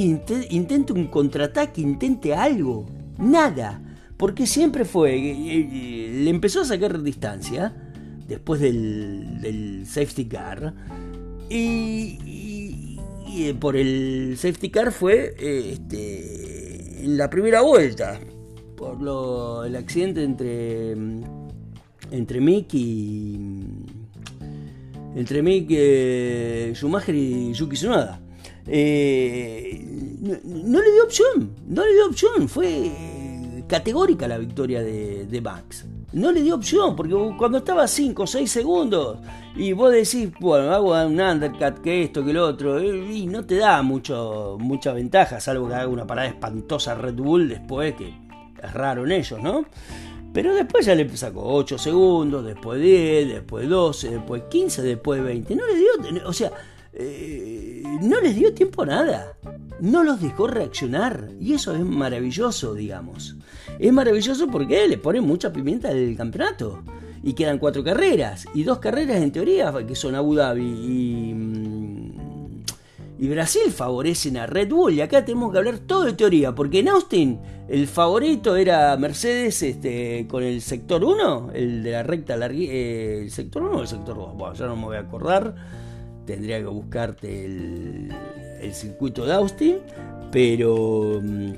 intente 0.51 0.93
un 0.93 1.07
contraataque, 1.09 1.83
intente 1.83 2.35
algo. 2.35 2.87
Nada. 3.19 3.83
Porque 4.17 4.47
siempre 4.47 4.85
fue, 4.85 5.15
eh, 5.15 5.69
eh, 5.73 6.11
le 6.25 6.31
empezó 6.31 6.63
a 6.63 6.65
sacar 6.65 7.03
distancia 7.03 7.75
después 8.27 8.61
del, 8.61 9.85
safety 9.87 10.25
car. 10.27 10.73
Y, 11.51 12.99
eh, 13.39 13.55
por 13.55 13.77
el 13.77 14.37
safety 14.39 14.71
car 14.71 14.91
fue 14.91 15.35
este, 15.39 17.03
la 17.05 17.29
primera 17.29 17.61
vuelta. 17.61 18.19
Por 18.75 19.03
lo, 19.03 19.65
el 19.65 19.77
accidente 19.77 20.23
entre, 20.23 20.93
entre 22.11 22.41
Mick 22.41 22.73
y. 22.75 23.39
Entre 25.15 25.43
Mick 25.43 26.75
Schumacher 26.75 27.15
y 27.15 27.53
Yuki 27.53 27.77
Tsunoda. 27.77 28.21
no, 28.67 28.73
no 30.45 30.81
le 30.81 30.93
dio 30.93 31.05
opción, 31.05 31.53
no 31.69 31.85
le 31.87 31.93
dio 31.95 32.07
opción, 32.07 32.49
fue 32.49 32.91
categórica 33.67 34.29
la 34.29 34.39
victoria 34.39 34.83
de, 34.83 35.41
Max. 35.43 35.87
No 36.13 36.33
le 36.33 36.43
dio 36.43 36.55
opción, 36.55 36.97
porque 36.97 37.15
cuando 37.37 37.59
estaba 37.59 37.85
a 37.85 37.89
5 37.89 38.23
o 38.23 38.27
6 38.27 38.51
segundos 38.51 39.19
y 39.57 39.73
vos 39.73 39.93
decís, 39.93 40.31
bueno, 40.41 40.73
hago 40.73 40.93
un 40.93 41.21
undercut, 41.21 41.81
que 41.83 42.05
esto, 42.05 42.25
que 42.25 42.33
lo 42.33 42.47
otro, 42.47 42.83
y 42.83 43.27
no 43.27 43.45
te 43.45 43.57
da 43.57 43.83
mucho, 43.83 44.57
mucha 44.59 44.93
ventaja, 44.93 45.41
salvo 45.41 45.69
que 45.69 45.75
haga 45.75 45.89
una 45.89 46.07
parada 46.07 46.29
espantosa 46.29 46.95
Red 46.95 47.15
Bull 47.17 47.49
después, 47.49 47.95
que 47.95 48.15
es 48.63 48.73
raro 48.73 49.05
en 49.05 49.13
ellos, 49.13 49.41
¿no? 49.43 49.67
Pero 50.33 50.55
después 50.55 50.85
ya 50.85 50.95
le 50.95 51.17
sacó 51.17 51.43
8 51.43 51.79
segundos, 51.79 52.45
después 52.45 52.81
10, 52.81 53.29
después 53.29 53.69
12, 53.69 54.11
después 54.11 54.43
15, 54.51 54.83
después 54.83 55.23
20. 55.23 55.57
No 55.57 55.65
le 55.67 55.75
dio, 55.77 56.29
o 56.29 56.33
sea, 56.33 56.53
eh, 56.99 57.83
no 58.03 58.21
les 58.21 58.35
dio 58.35 58.53
tiempo 58.55 58.83
a 58.83 58.87
nada. 58.87 59.37
No 59.81 60.03
los 60.03 60.21
dejó 60.21 60.47
reaccionar. 60.47 61.31
Y 61.41 61.55
eso 61.55 61.75
es 61.75 61.81
maravilloso, 61.81 62.75
digamos. 62.75 63.37
Es 63.79 63.93
maravilloso 63.93 64.49
porque 64.49 64.89
le 64.89 64.99
ponen 64.99 65.25
mucha 65.25 65.53
pimienta 65.53 65.89
al 65.89 66.17
campeonato. 66.17 66.83
Y 67.23 67.35
quedan 67.35 67.59
cuatro 67.59 67.85
carreras. 67.85 68.47
Y 68.55 68.63
dos 68.63 68.79
carreras 68.79 69.23
en 69.23 69.33
teoría, 69.33 69.73
que 69.87 69.95
son 69.95 70.15
Abu 70.15 70.35
Dhabi 70.35 70.65
y, 70.65 71.35
mm, 71.35 72.07
y 73.19 73.29
Brasil 73.29 73.71
favorecen 73.73 74.37
a 74.37 74.47
Red 74.47 74.71
Bull. 74.71 74.95
Y 74.95 75.01
acá 75.01 75.25
tenemos 75.25 75.53
que 75.53 75.59
hablar 75.59 75.79
todo 75.79 76.05
de 76.05 76.13
teoría, 76.13 76.55
porque 76.55 76.81
en 76.81 76.89
Austin 76.89 77.41
el 77.69 77.87
favorito 77.89 78.57
era 78.57 78.97
Mercedes 78.97 79.63
este, 79.63 80.27
con 80.29 80.43
el 80.43 80.61
sector 80.61 81.03
1, 81.03 81.51
el 81.53 81.83
de 81.83 81.91
la 81.91 82.03
recta 82.03 82.37
larga, 82.37 82.59
eh, 82.59 83.23
el 83.23 83.31
sector 83.31 83.63
1 83.63 83.79
o 83.79 83.83
el 83.83 83.89
sector 83.89 84.17
2. 84.17 84.35
Bueno, 84.37 84.55
ya 84.55 84.67
no 84.67 84.77
me 84.77 84.85
voy 84.85 84.97
a 84.97 85.01
acordar, 85.01 85.55
tendría 86.27 86.59
que 86.59 86.67
buscarte 86.67 87.45
el, 87.45 88.13
circuito 88.73 89.25
de 89.25 89.33
Austin, 89.33 89.77
pero 90.33 91.21
mm, 91.23 91.53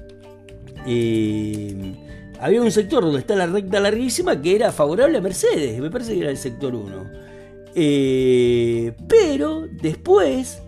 eh, 0.87 1.95
había 2.39 2.61
un 2.61 2.71
sector 2.71 3.03
donde 3.03 3.21
está 3.21 3.35
la 3.35 3.47
recta 3.47 3.81
larguísima 3.81 4.41
que 4.41 4.57
era 4.57 4.71
favorable 4.71 5.19
a 5.19 5.21
Mercedes, 5.23 5.81
me 5.81 5.91
parece 5.91 6.15
que 6.15 6.21
era 6.21 6.31
el 6.31 6.37
sector 6.37 6.75
1. 6.75 7.29
Eh, 7.75 8.93
pero 9.09 9.67
después 9.81 10.63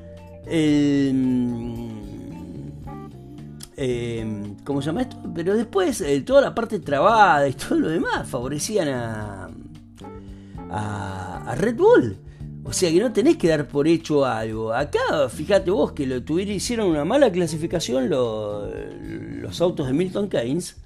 eh, 3.83 4.55
¿Cómo 4.65 4.83
se 4.83 4.87
llama 4.87 5.03
esto? 5.03 5.17
Pero 5.35 5.57
después 5.57 6.03
eh, 6.03 6.21
toda 6.21 6.43
la 6.43 6.55
parte 6.55 6.81
trabada 6.81 7.49
y 7.49 7.53
todo 7.69 7.79
lo 7.79 7.89
demás 7.89 8.29
favorecían 8.29 8.89
a, 8.89 9.49
Red 11.57 11.77
Bull. 11.77 12.17
O 12.71 12.73
sea 12.73 12.89
que 12.89 13.01
no 13.01 13.13
tenés 13.13 13.37
que 13.37 13.49
dar 13.49 13.67
por 13.67 13.89
hecho 13.89 14.25
algo. 14.25 14.73
Acá, 14.73 15.29
fíjate 15.29 15.73
vos 15.73 15.91
que 15.91 16.07
lo 16.07 16.23
tuvieron, 16.23 16.55
hicieron 16.55 16.87
una 16.87 17.05
mala 17.05 17.33
clasificación 17.33 18.09
los 18.09 19.61
autos 19.61 19.89
de 19.89 19.93
Milton 19.93 20.29
Keynes. 20.29 20.77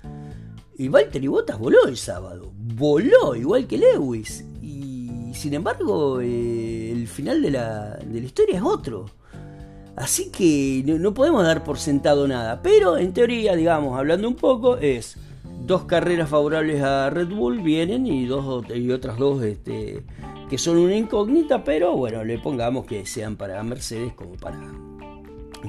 Y 0.78 0.88
Valtteri 0.88 1.26
Bottas 1.26 1.58
voló 1.58 1.86
el 1.86 1.98
sábado. 1.98 2.50
Voló, 2.56 3.36
igual 3.36 3.66
que 3.66 3.76
Lewis. 3.76 4.46
Y 4.62 5.30
sin 5.34 5.52
embargo, 5.52 6.22
eh, 6.22 6.90
el 6.90 7.06
final 7.06 7.42
de 7.42 7.50
la, 7.50 7.96
de 7.96 8.18
la 8.18 8.26
historia 8.26 8.56
es 8.56 8.62
otro. 8.62 9.04
Así 9.94 10.30
que 10.30 10.82
no, 10.86 11.12
podemos 11.12 11.44
dar 11.44 11.64
por 11.64 11.76
sentado 11.76 12.26
nada. 12.26 12.62
Pero 12.62 12.96
en 12.96 13.12
teoría, 13.12 13.56
digamos, 13.56 13.98
hablando 13.98 14.26
un 14.26 14.36
poco, 14.36 14.78
es 14.78 15.18
dos 15.66 15.84
carreras 15.84 16.30
favorables 16.30 16.82
a 16.82 17.10
Red 17.10 17.28
Bull 17.28 17.60
vienen 17.60 18.06
y, 18.06 18.24
dos, 18.24 18.64
y 18.74 18.90
otras 18.90 19.18
dos 19.18 19.42
este, 19.42 20.02
que 20.48 20.58
son 20.58 20.76
una 20.78 20.96
incógnita, 20.96 21.64
pero 21.64 21.96
bueno, 21.96 22.24
le 22.24 22.38
pongamos 22.38 22.86
que 22.86 23.06
sean 23.06 23.36
para 23.36 23.62
Mercedes 23.62 24.12
como 24.14 24.32
para 24.32 24.60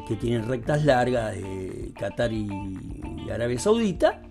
que 0.07 0.15
tienen 0.15 0.47
rectas 0.47 0.83
largas 0.83 1.35
de 1.35 1.93
Qatar 1.97 2.33
y 2.33 2.49
Arabia 3.31 3.59
Saudita. 3.59 4.21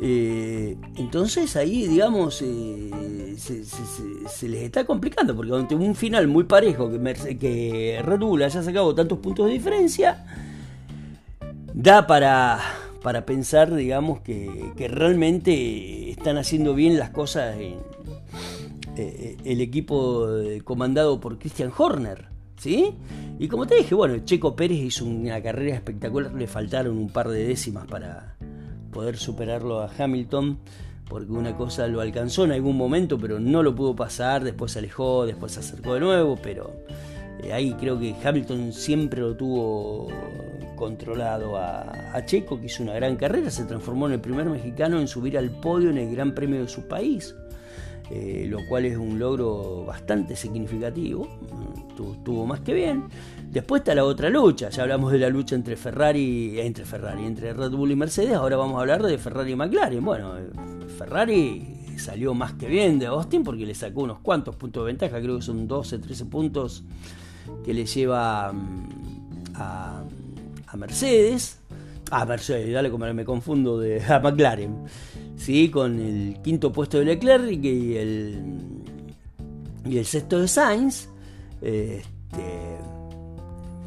Eh, 0.00 0.76
entonces 0.96 1.56
ahí, 1.56 1.86
digamos, 1.86 2.42
eh, 2.42 3.34
se, 3.38 4.48
les 4.48 4.62
está 4.62 4.84
complicando, 4.84 5.34
porque 5.34 5.54
ante 5.54 5.74
un 5.74 5.94
final 5.94 6.28
muy 6.28 6.44
parejo, 6.44 6.90
que, 6.90 7.38
que 7.38 8.02
Red 8.04 8.18
Bull 8.18 8.42
haya 8.42 8.62
sacado 8.62 8.94
tantos 8.94 9.18
puntos 9.18 9.46
de 9.46 9.52
diferencia, 9.52 10.24
da 11.72 12.06
para, 12.06 12.58
para 13.02 13.24
pensar, 13.24 13.74
digamos, 13.74 14.20
que, 14.20 14.72
realmente 14.90 16.10
están 16.10 16.36
haciendo 16.36 16.74
bien 16.74 16.98
las 16.98 17.10
cosas 17.10 17.56
en 17.58 17.76
eh, 18.96 19.36
el 19.44 19.60
equipo 19.60 20.26
comandado 20.64 21.20
por 21.20 21.38
Christian 21.38 21.72
Horner. 21.76 22.28
¿Sí? 22.58 22.94
Y 23.38 23.48
como 23.48 23.66
te 23.66 23.74
dije, 23.74 23.94
bueno, 23.94 24.18
Checo 24.24 24.56
Pérez 24.56 24.78
hizo 24.78 25.04
una 25.04 25.42
carrera 25.42 25.74
espectacular, 25.74 26.32
le 26.32 26.46
faltaron 26.46 26.96
un 26.96 27.10
par 27.10 27.28
de 27.28 27.46
décimas 27.46 27.86
para, 27.86 28.36
poder 28.96 29.18
superarlo 29.18 29.82
a 29.82 29.90
Hamilton, 29.98 30.58
porque 31.06 31.30
una 31.30 31.54
cosa 31.54 31.86
lo 31.86 32.00
alcanzó 32.00 32.46
en 32.46 32.52
algún 32.52 32.78
momento, 32.78 33.18
pero 33.18 33.38
no 33.38 33.62
lo 33.62 33.74
pudo 33.74 33.94
pasar, 33.94 34.42
después 34.42 34.72
se 34.72 34.78
alejó, 34.78 35.26
después 35.26 35.52
se 35.52 35.60
acercó 35.60 35.92
de 35.92 36.00
nuevo, 36.00 36.38
pero 36.42 36.72
eh, 37.42 37.52
ahí 37.52 37.74
creo 37.74 37.98
que 37.98 38.14
Hamilton 38.24 38.72
siempre 38.72 39.20
lo 39.20 39.36
tuvo 39.36 40.08
controlado 40.76 41.58
a, 41.58 42.24
Checo, 42.24 42.58
que 42.58 42.66
hizo 42.66 42.82
una 42.82 42.94
gran 42.94 43.16
carrera, 43.16 43.50
se 43.50 43.66
transformó 43.66 44.06
en 44.06 44.14
el 44.14 44.20
primer 44.22 44.46
mexicano 44.46 44.98
en 44.98 45.08
subir 45.08 45.36
al 45.36 45.50
podio 45.50 45.90
en 45.90 45.98
el 45.98 46.10
Gran 46.10 46.34
Premio 46.34 46.62
de 46.62 46.68
su 46.68 46.88
país. 46.88 47.34
Eh, 48.10 48.46
lo 48.48 48.64
cual 48.68 48.84
es 48.84 48.96
un 48.96 49.18
logro 49.18 49.84
bastante 49.84 50.36
significativo, 50.36 51.28
estuvo 52.12 52.46
más 52.46 52.60
que 52.60 52.72
bien. 52.72 53.04
Después 53.50 53.80
está 53.80 53.96
la 53.96 54.04
otra 54.04 54.30
lucha, 54.30 54.70
ya 54.70 54.82
hablamos 54.82 55.10
de 55.10 55.18
la 55.18 55.28
lucha 55.28 55.56
entre 55.56 55.76
Ferrari, 55.76 56.60
entre 56.60 56.84
Ferrari, 56.84 57.26
entre 57.26 57.52
Red 57.52 57.72
Bull 57.72 57.90
y 57.90 57.96
Mercedes, 57.96 58.34
ahora 58.34 58.56
vamos 58.56 58.76
a 58.78 58.82
hablar 58.82 59.02
de 59.02 59.18
Ferrari 59.18 59.52
y 59.52 59.56
McLaren. 59.56 60.04
Bueno, 60.04 60.34
Ferrari 60.98 61.76
salió 61.98 62.34
más 62.34 62.52
que 62.52 62.68
bien 62.68 62.98
de 62.98 63.06
Austin 63.06 63.42
porque 63.42 63.66
le 63.66 63.74
sacó 63.74 64.02
unos 64.02 64.20
cuantos 64.20 64.54
puntos 64.54 64.84
de 64.84 64.86
ventaja, 64.86 65.20
creo 65.20 65.36
que 65.36 65.42
son 65.42 65.66
12, 65.66 65.98
13 65.98 66.24
puntos 66.26 66.84
que 67.64 67.74
le 67.74 67.86
lleva 67.86 68.52
mm, 68.52 68.88
a, 69.54 70.04
Mercedes. 70.76 71.58
A 72.10 72.24
Mercedes, 72.26 72.72
dale 72.72 72.90
como 72.90 73.12
me 73.12 73.24
confundo 73.24 73.78
de 73.78 74.02
a 74.08 74.20
McLaren. 74.20 74.84
Sí, 75.36 75.68
con 75.70 76.00
el 76.00 76.38
quinto 76.42 76.72
puesto 76.72 76.98
de 76.98 77.04
Leclerc 77.04 77.62
y 77.62 77.96
el, 77.96 78.42
y 79.84 79.98
el 79.98 80.04
sexto 80.04 80.40
de 80.40 80.48
Sainz. 80.48 81.08
Este, 81.60 82.78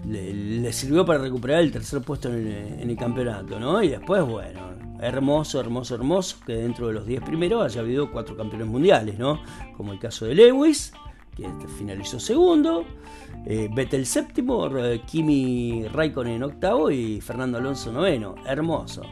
le, 0.08 0.72
sirvió 0.74 1.06
para 1.06 1.20
recuperar 1.20 1.62
el 1.62 1.72
tercer 1.72 2.02
puesto 2.02 2.30
en 2.30 2.90
el, 2.90 2.96
campeonato, 2.96 3.60
¿no? 3.60 3.82
Y 3.84 3.90
después, 3.90 4.24
bueno, 4.24 4.60
hermoso, 5.02 5.60
hermoso, 5.60 5.96
hermoso 5.96 6.38
que 6.46 6.54
dentro 6.54 6.88
de 6.88 6.94
los 6.94 7.06
10 7.06 7.22
primeros 7.24 7.64
haya 7.64 7.82
habido 7.82 8.12
cuatro 8.12 8.36
campeones 8.36 8.68
mundiales, 8.68 9.18
¿no? 9.18 9.42
Como 9.76 9.92
el 9.92 10.00
caso 10.00 10.26
de 10.26 10.36
Lewis, 10.36 10.94
que 11.36 11.48
finalizó 11.78 12.20
segundo, 12.20 12.86
eh, 13.46 13.70
Vettel 13.74 14.06
séptimo, 14.06 14.70
Kimi 15.06 15.88
Raikkonen 15.88 16.44
octavo 16.44 16.92
y 16.92 17.22
Fernando 17.22 17.58
Alonso 17.58 17.92
noveno. 17.92 18.36
Hermoso, 18.46 19.04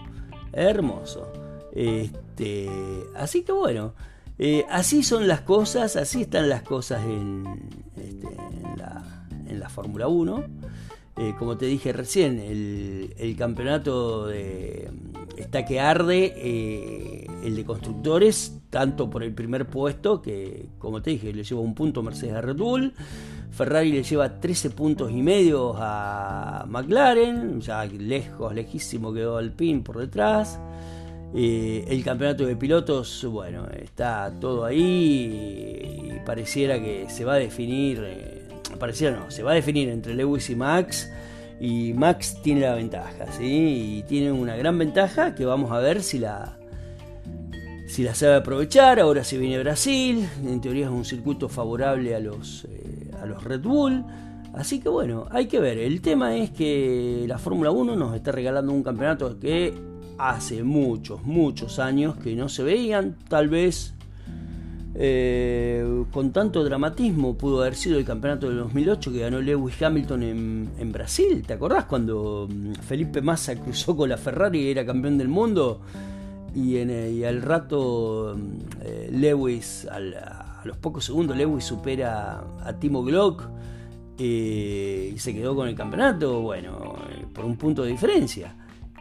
hermoso. 0.52 1.46
Este, 1.77 2.67
así 3.15 3.43
que 3.43 3.51
bueno, 3.51 3.93
eh, 4.39 4.65
así 4.67 5.03
son 5.03 5.27
las 5.27 5.41
cosas, 5.41 5.95
así 5.95 6.23
están 6.23 6.49
las 6.49 6.63
cosas 6.63 7.03
en, 7.05 7.45
este, 7.95 8.35
la, 8.75 9.27
en 9.47 9.59
la 9.59 9.69
Fórmula 9.69 10.07
1. 10.07 10.43
Eh, 11.17 11.35
como 11.37 11.55
te 11.55 11.67
dije 11.67 11.93
recién, 11.93 12.39
el, 12.39 13.35
campeonato 13.37 14.31
está 14.31 15.65
que 15.65 15.79
arde, 15.79 16.33
eh, 16.35 17.27
el 17.43 17.55
de 17.55 17.63
constructores, 17.63 18.59
tanto 18.71 19.07
por 19.07 19.21
el 19.21 19.33
primer 19.35 19.67
puesto, 19.67 20.19
que 20.19 20.69
como 20.79 21.03
te 21.03 21.11
dije, 21.11 21.31
le 21.31 21.43
lleva 21.43 21.61
un 21.61 21.75
punto 21.75 22.01
Mercedes 22.01 22.33
a 22.33 22.41
Red 22.41 22.57
Bull, 22.57 22.93
Ferrari 23.51 23.91
le 23.91 24.01
lleva 24.01 24.39
13 24.39 24.71
puntos 24.71 25.11
y 25.11 25.21
medio 25.21 25.75
a 25.77 26.65
McLaren, 26.67 27.61
ya 27.61 27.85
lejos, 27.85 28.53
lejísimo 28.55 29.13
quedó 29.13 29.37
Alpine 29.37 29.81
por 29.81 29.99
detrás. 29.99 30.59
Eh, 31.35 31.85
el 31.87 32.03
campeonato 32.03 32.45
de 32.45 32.55
pilotos, 32.55 33.25
bueno, 33.29 33.67
está 33.71 34.33
todo 34.39 34.65
ahí 34.65 36.13
y 36.13 36.25
pareciera 36.25 36.79
que 36.79 37.09
se 37.09 37.25
va 37.25 37.33
a 37.33 37.37
definir 37.37 38.47
pareciera 38.79 39.17
no, 39.17 39.31
se 39.31 39.43
va 39.43 39.51
a 39.51 39.55
definir 39.55 39.89
entre 39.89 40.13
Lewis 40.13 40.49
y 40.49 40.55
Max 40.55 41.09
y 41.59 41.93
Max 41.93 42.37
tiene 42.43 42.61
la 42.61 42.75
ventaja, 42.75 43.31
¿sí? 43.31 43.97
Y 43.97 44.03
tiene 44.03 44.31
una 44.31 44.55
gran 44.55 44.77
ventaja 44.77 45.33
que 45.33 45.45
vamos 45.45 45.71
a 45.71 45.79
ver 45.79 46.03
si 46.03 46.19
la 46.19 46.57
si 47.87 48.03
la 48.03 48.13
sabe 48.13 48.35
aprovechar. 48.35 48.99
Ahora 48.99 49.23
se 49.23 49.37
viene 49.37 49.57
Brasil, 49.59 50.27
en 50.45 50.61
teoría 50.61 50.85
es 50.85 50.91
un 50.91 51.05
circuito 51.05 51.49
favorable 51.49 52.15
a 52.15 52.19
los 52.19 52.65
eh, 52.65 53.11
a 53.19 53.25
los 53.25 53.43
Red 53.43 53.61
Bull. 53.61 54.03
Así 54.53 54.79
que 54.79 54.89
bueno, 54.89 55.25
hay 55.31 55.47
que 55.47 55.59
ver. 55.59 55.79
El 55.79 56.01
tema 56.01 56.35
es 56.35 56.51
que 56.51 57.25
la 57.27 57.39
Fórmula 57.39 57.71
1 57.71 57.95
nos 57.95 58.15
está 58.15 58.31
regalando 58.31 58.71
un 58.71 58.83
campeonato 58.83 59.39
que 59.39 59.73
hace 60.17 60.63
muchos, 60.63 61.23
muchos 61.23 61.80
años 61.80 62.15
que 62.17 62.36
no 62.36 62.49
se 62.49 62.63
veían. 62.63 63.15
Tal 63.30 63.47
vez 63.49 63.93
eh, 64.99 66.06
con 66.12 66.32
tanto 66.32 66.63
dramatismo 66.63 67.38
pudo 67.38 67.62
haber 67.62 67.75
sido 67.75 67.99
el 67.99 68.06
campeonato 68.06 68.47
del 68.47 68.58
2008 68.58 69.12
que 69.12 69.19
ganó 69.19 69.39
Lewis 69.39 69.80
Hamilton 69.82 70.23
en, 70.23 70.91
Brasil. 70.91 71.43
¿Te 71.45 71.53
acordás 71.53 71.86
cuando 71.86 72.47
mm, 72.49 72.73
Felipe 72.73 73.21
Massa 73.21 73.56
cruzó 73.56 73.95
con 73.95 74.10
la 74.10 74.17
Ferrari 74.17 74.60
y 74.60 74.71
era 74.71 74.86
campeón 74.86 75.19
del 75.19 75.27
mundo? 75.27 75.82
Y, 76.56 76.77
en, 76.77 76.89
eh, 76.89 77.27
al 77.27 77.43
rato 77.43 78.36
mm, 78.36 78.51
eh, 78.82 79.10
Lewis, 79.12 79.88
a 79.91 79.99
los 80.65 80.77
pocos 80.77 81.06
segundos, 81.06 81.38
Lewis 81.38 81.63
supera 81.63 82.43
a 82.63 82.73
Timo 82.73 83.03
Glock 83.03 83.43
y 84.17 85.13
se 85.17 85.32
quedó 85.32 85.56
con 85.56 85.67
el 85.67 85.75
campeonato, 85.75 86.41
bueno, 86.41 86.95
por 87.36 87.45
un 87.45 87.56
punto 87.56 87.84
de 87.84 87.91
diferencia. 87.91 88.56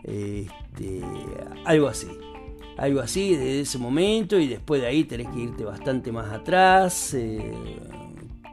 Este, 0.07 1.03
algo 1.65 1.89
así 1.89 2.09
algo 2.77 3.01
así 3.01 3.35
desde 3.35 3.61
ese 3.61 3.79
momento 3.79 4.39
y 4.39 4.49
después 4.49 4.81
de 4.81 4.89
ahí 4.89 5.05
tenés 5.05 5.29
que 5.29 5.41
irte 5.41 5.65
bastante 5.65 6.13
más 6.13 6.31
atrás. 6.33 7.15
Eh, 7.15 7.55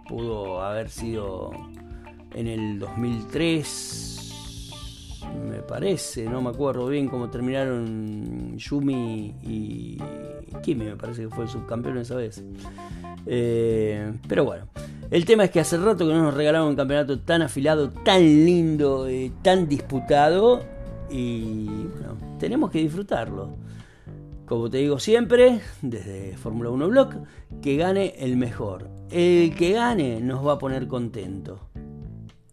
pudo 0.07 0.61
haber 0.61 0.89
sido 0.89 1.51
en 2.33 2.47
el 2.47 2.79
2003, 2.79 4.31
me 5.49 5.59
parece, 5.59 6.25
no 6.25 6.41
me 6.41 6.49
acuerdo 6.49 6.87
bien 6.87 7.07
cómo 7.07 7.29
terminaron 7.29 8.57
Yumi 8.57 9.35
y 9.43 9.97
Kimi, 10.61 10.85
me 10.85 10.95
parece 10.95 11.23
que 11.23 11.29
fue 11.29 11.43
el 11.45 11.49
subcampeón 11.49 11.97
esa 11.97 12.15
vez. 12.15 12.43
Eh, 13.25 14.13
pero 14.27 14.43
bueno, 14.45 14.65
El 15.11 15.25
tema 15.25 15.45
es 15.45 15.51
que 15.51 15.59
hace 15.59 15.77
rato 15.77 16.07
que 16.07 16.13
no 16.13 16.23
nos 16.23 16.33
regalaron 16.33 16.69
un 16.69 16.75
campeonato 16.75 17.19
tan 17.19 17.43
afilado, 17.43 17.89
tan 17.89 18.21
lindo, 18.21 19.07
eh, 19.07 19.31
tan 19.41 19.67
disputado 19.67 20.72
y 21.13 21.69
tenemos 22.39 22.71
que 22.71 22.79
disfrutarlo. 22.79 23.55
Como 24.47 24.69
te 24.69 24.79
digo 24.79 24.99
siempre, 24.99 25.61
desde 25.81 26.35
Fórmula 26.35 26.69
1 26.71 26.87
Block, 26.89 27.15
que 27.61 27.77
gane 27.77 28.15
el 28.17 28.35
mejor. 28.35 28.89
El 29.09 29.55
que 29.55 29.73
gane 29.73 30.19
nos 30.19 30.45
va 30.45 30.53
a 30.53 30.57
poner 30.57 30.87
contento. 30.87 31.59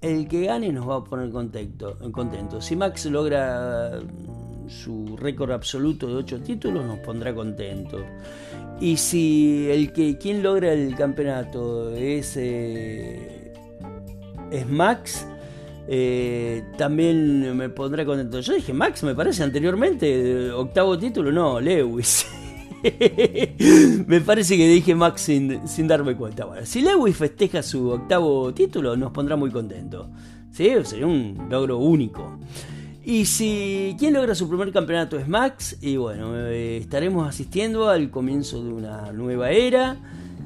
El 0.00 0.28
que 0.28 0.44
gane 0.44 0.72
nos 0.72 0.88
va 0.88 0.96
a 0.96 1.04
poner 1.04 1.30
contento. 1.30 1.96
contento. 2.12 2.60
Si 2.60 2.76
Max 2.76 3.06
logra 3.06 3.98
su 4.68 5.16
récord 5.16 5.50
absoluto 5.50 6.06
de 6.06 6.14
8 6.14 6.40
títulos, 6.42 6.84
nos 6.84 6.98
pondrá 7.00 7.34
contento. 7.34 7.98
Y 8.78 8.96
si 8.96 9.68
el 9.70 9.92
que 9.92 10.16
quien 10.16 10.42
logra 10.42 10.72
el 10.72 10.94
campeonato 10.94 11.94
es, 11.94 12.36
eh, 12.36 13.52
es 14.50 14.66
Max, 14.68 15.26
eh, 15.88 16.64
también 16.76 17.56
me 17.56 17.68
pondrá 17.68 18.04
contento. 18.04 18.40
Yo 18.40 18.54
dije 18.54 18.72
Max, 18.72 19.02
me 19.02 19.14
parece 19.14 19.42
anteriormente, 19.42 20.50
octavo 20.50 20.98
título, 20.98 21.32
no, 21.32 21.60
Lewis. 21.60 22.26
me 24.06 24.20
parece 24.20 24.56
que 24.56 24.68
dije 24.68 24.94
Max 24.94 25.22
sin, 25.22 25.88
darme 25.88 26.16
cuenta. 26.16 26.44
Bueno, 26.46 26.64
si 26.64 26.82
Lewis 26.82 27.16
festeja 27.16 27.62
su 27.62 27.88
octavo 27.90 28.52
título, 28.54 28.96
nos 28.96 29.12
pondrá 29.12 29.36
muy 29.36 29.50
contento. 29.50 30.08
¿Sí? 30.50 30.70
Sería 30.84 31.06
un 31.06 31.46
logro 31.50 31.78
único. 31.78 32.38
Y 33.04 33.24
si 33.24 33.96
quien 33.98 34.14
logra 34.14 34.34
su 34.34 34.48
primer 34.48 34.72
campeonato 34.72 35.18
es 35.18 35.26
Max, 35.26 35.78
y 35.80 35.96
bueno, 35.96 36.36
eh, 36.36 36.76
estaremos 36.76 37.28
asistiendo 37.28 37.88
al 37.88 38.10
comienzo 38.10 38.62
de 38.62 38.72
una 38.72 39.12
nueva 39.12 39.50
era. 39.50 39.96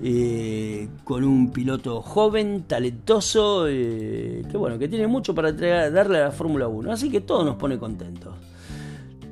Eh, 0.02 0.88
con 1.04 1.24
un 1.24 1.50
piloto 1.52 2.02
joven, 2.02 2.64
talentoso, 2.64 3.66
eh, 3.68 4.42
que 4.50 4.57
bueno, 4.57 4.78
que 4.78 4.88
tiene 4.88 5.07
mucho 5.07 5.35
para 5.35 5.52
darle 5.52 6.18
a 6.18 6.24
la 6.24 6.30
Fórmula 6.30 6.68
1. 6.68 6.92
Así 6.92 7.11
que 7.11 7.20
todo 7.20 7.44
nos 7.44 7.57
pone 7.57 7.78
contentos. 7.78 8.35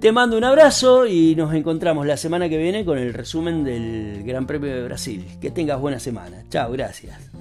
Te 0.01 0.11
mando 0.11 0.37
un 0.37 0.44
abrazo 0.44 1.07
y 1.07 1.37
nos 1.37 1.55
encontramos 1.55 2.07
la 2.07 2.16
semana 2.16 2.48
que 2.48 2.59
viene 2.59 2.85
con 2.85 2.98
el 2.98 3.14
resumen 3.14 3.62
del 3.62 4.25
Gran 4.25 4.46
Premio 4.46 4.75
de 4.75 4.83
Brasil. 4.83 5.25
Que 5.40 5.51
tengas 5.51 5.81
buena 5.81 6.01
semana. 6.01 6.42
Chao, 6.48 6.72
gracias. 6.72 7.32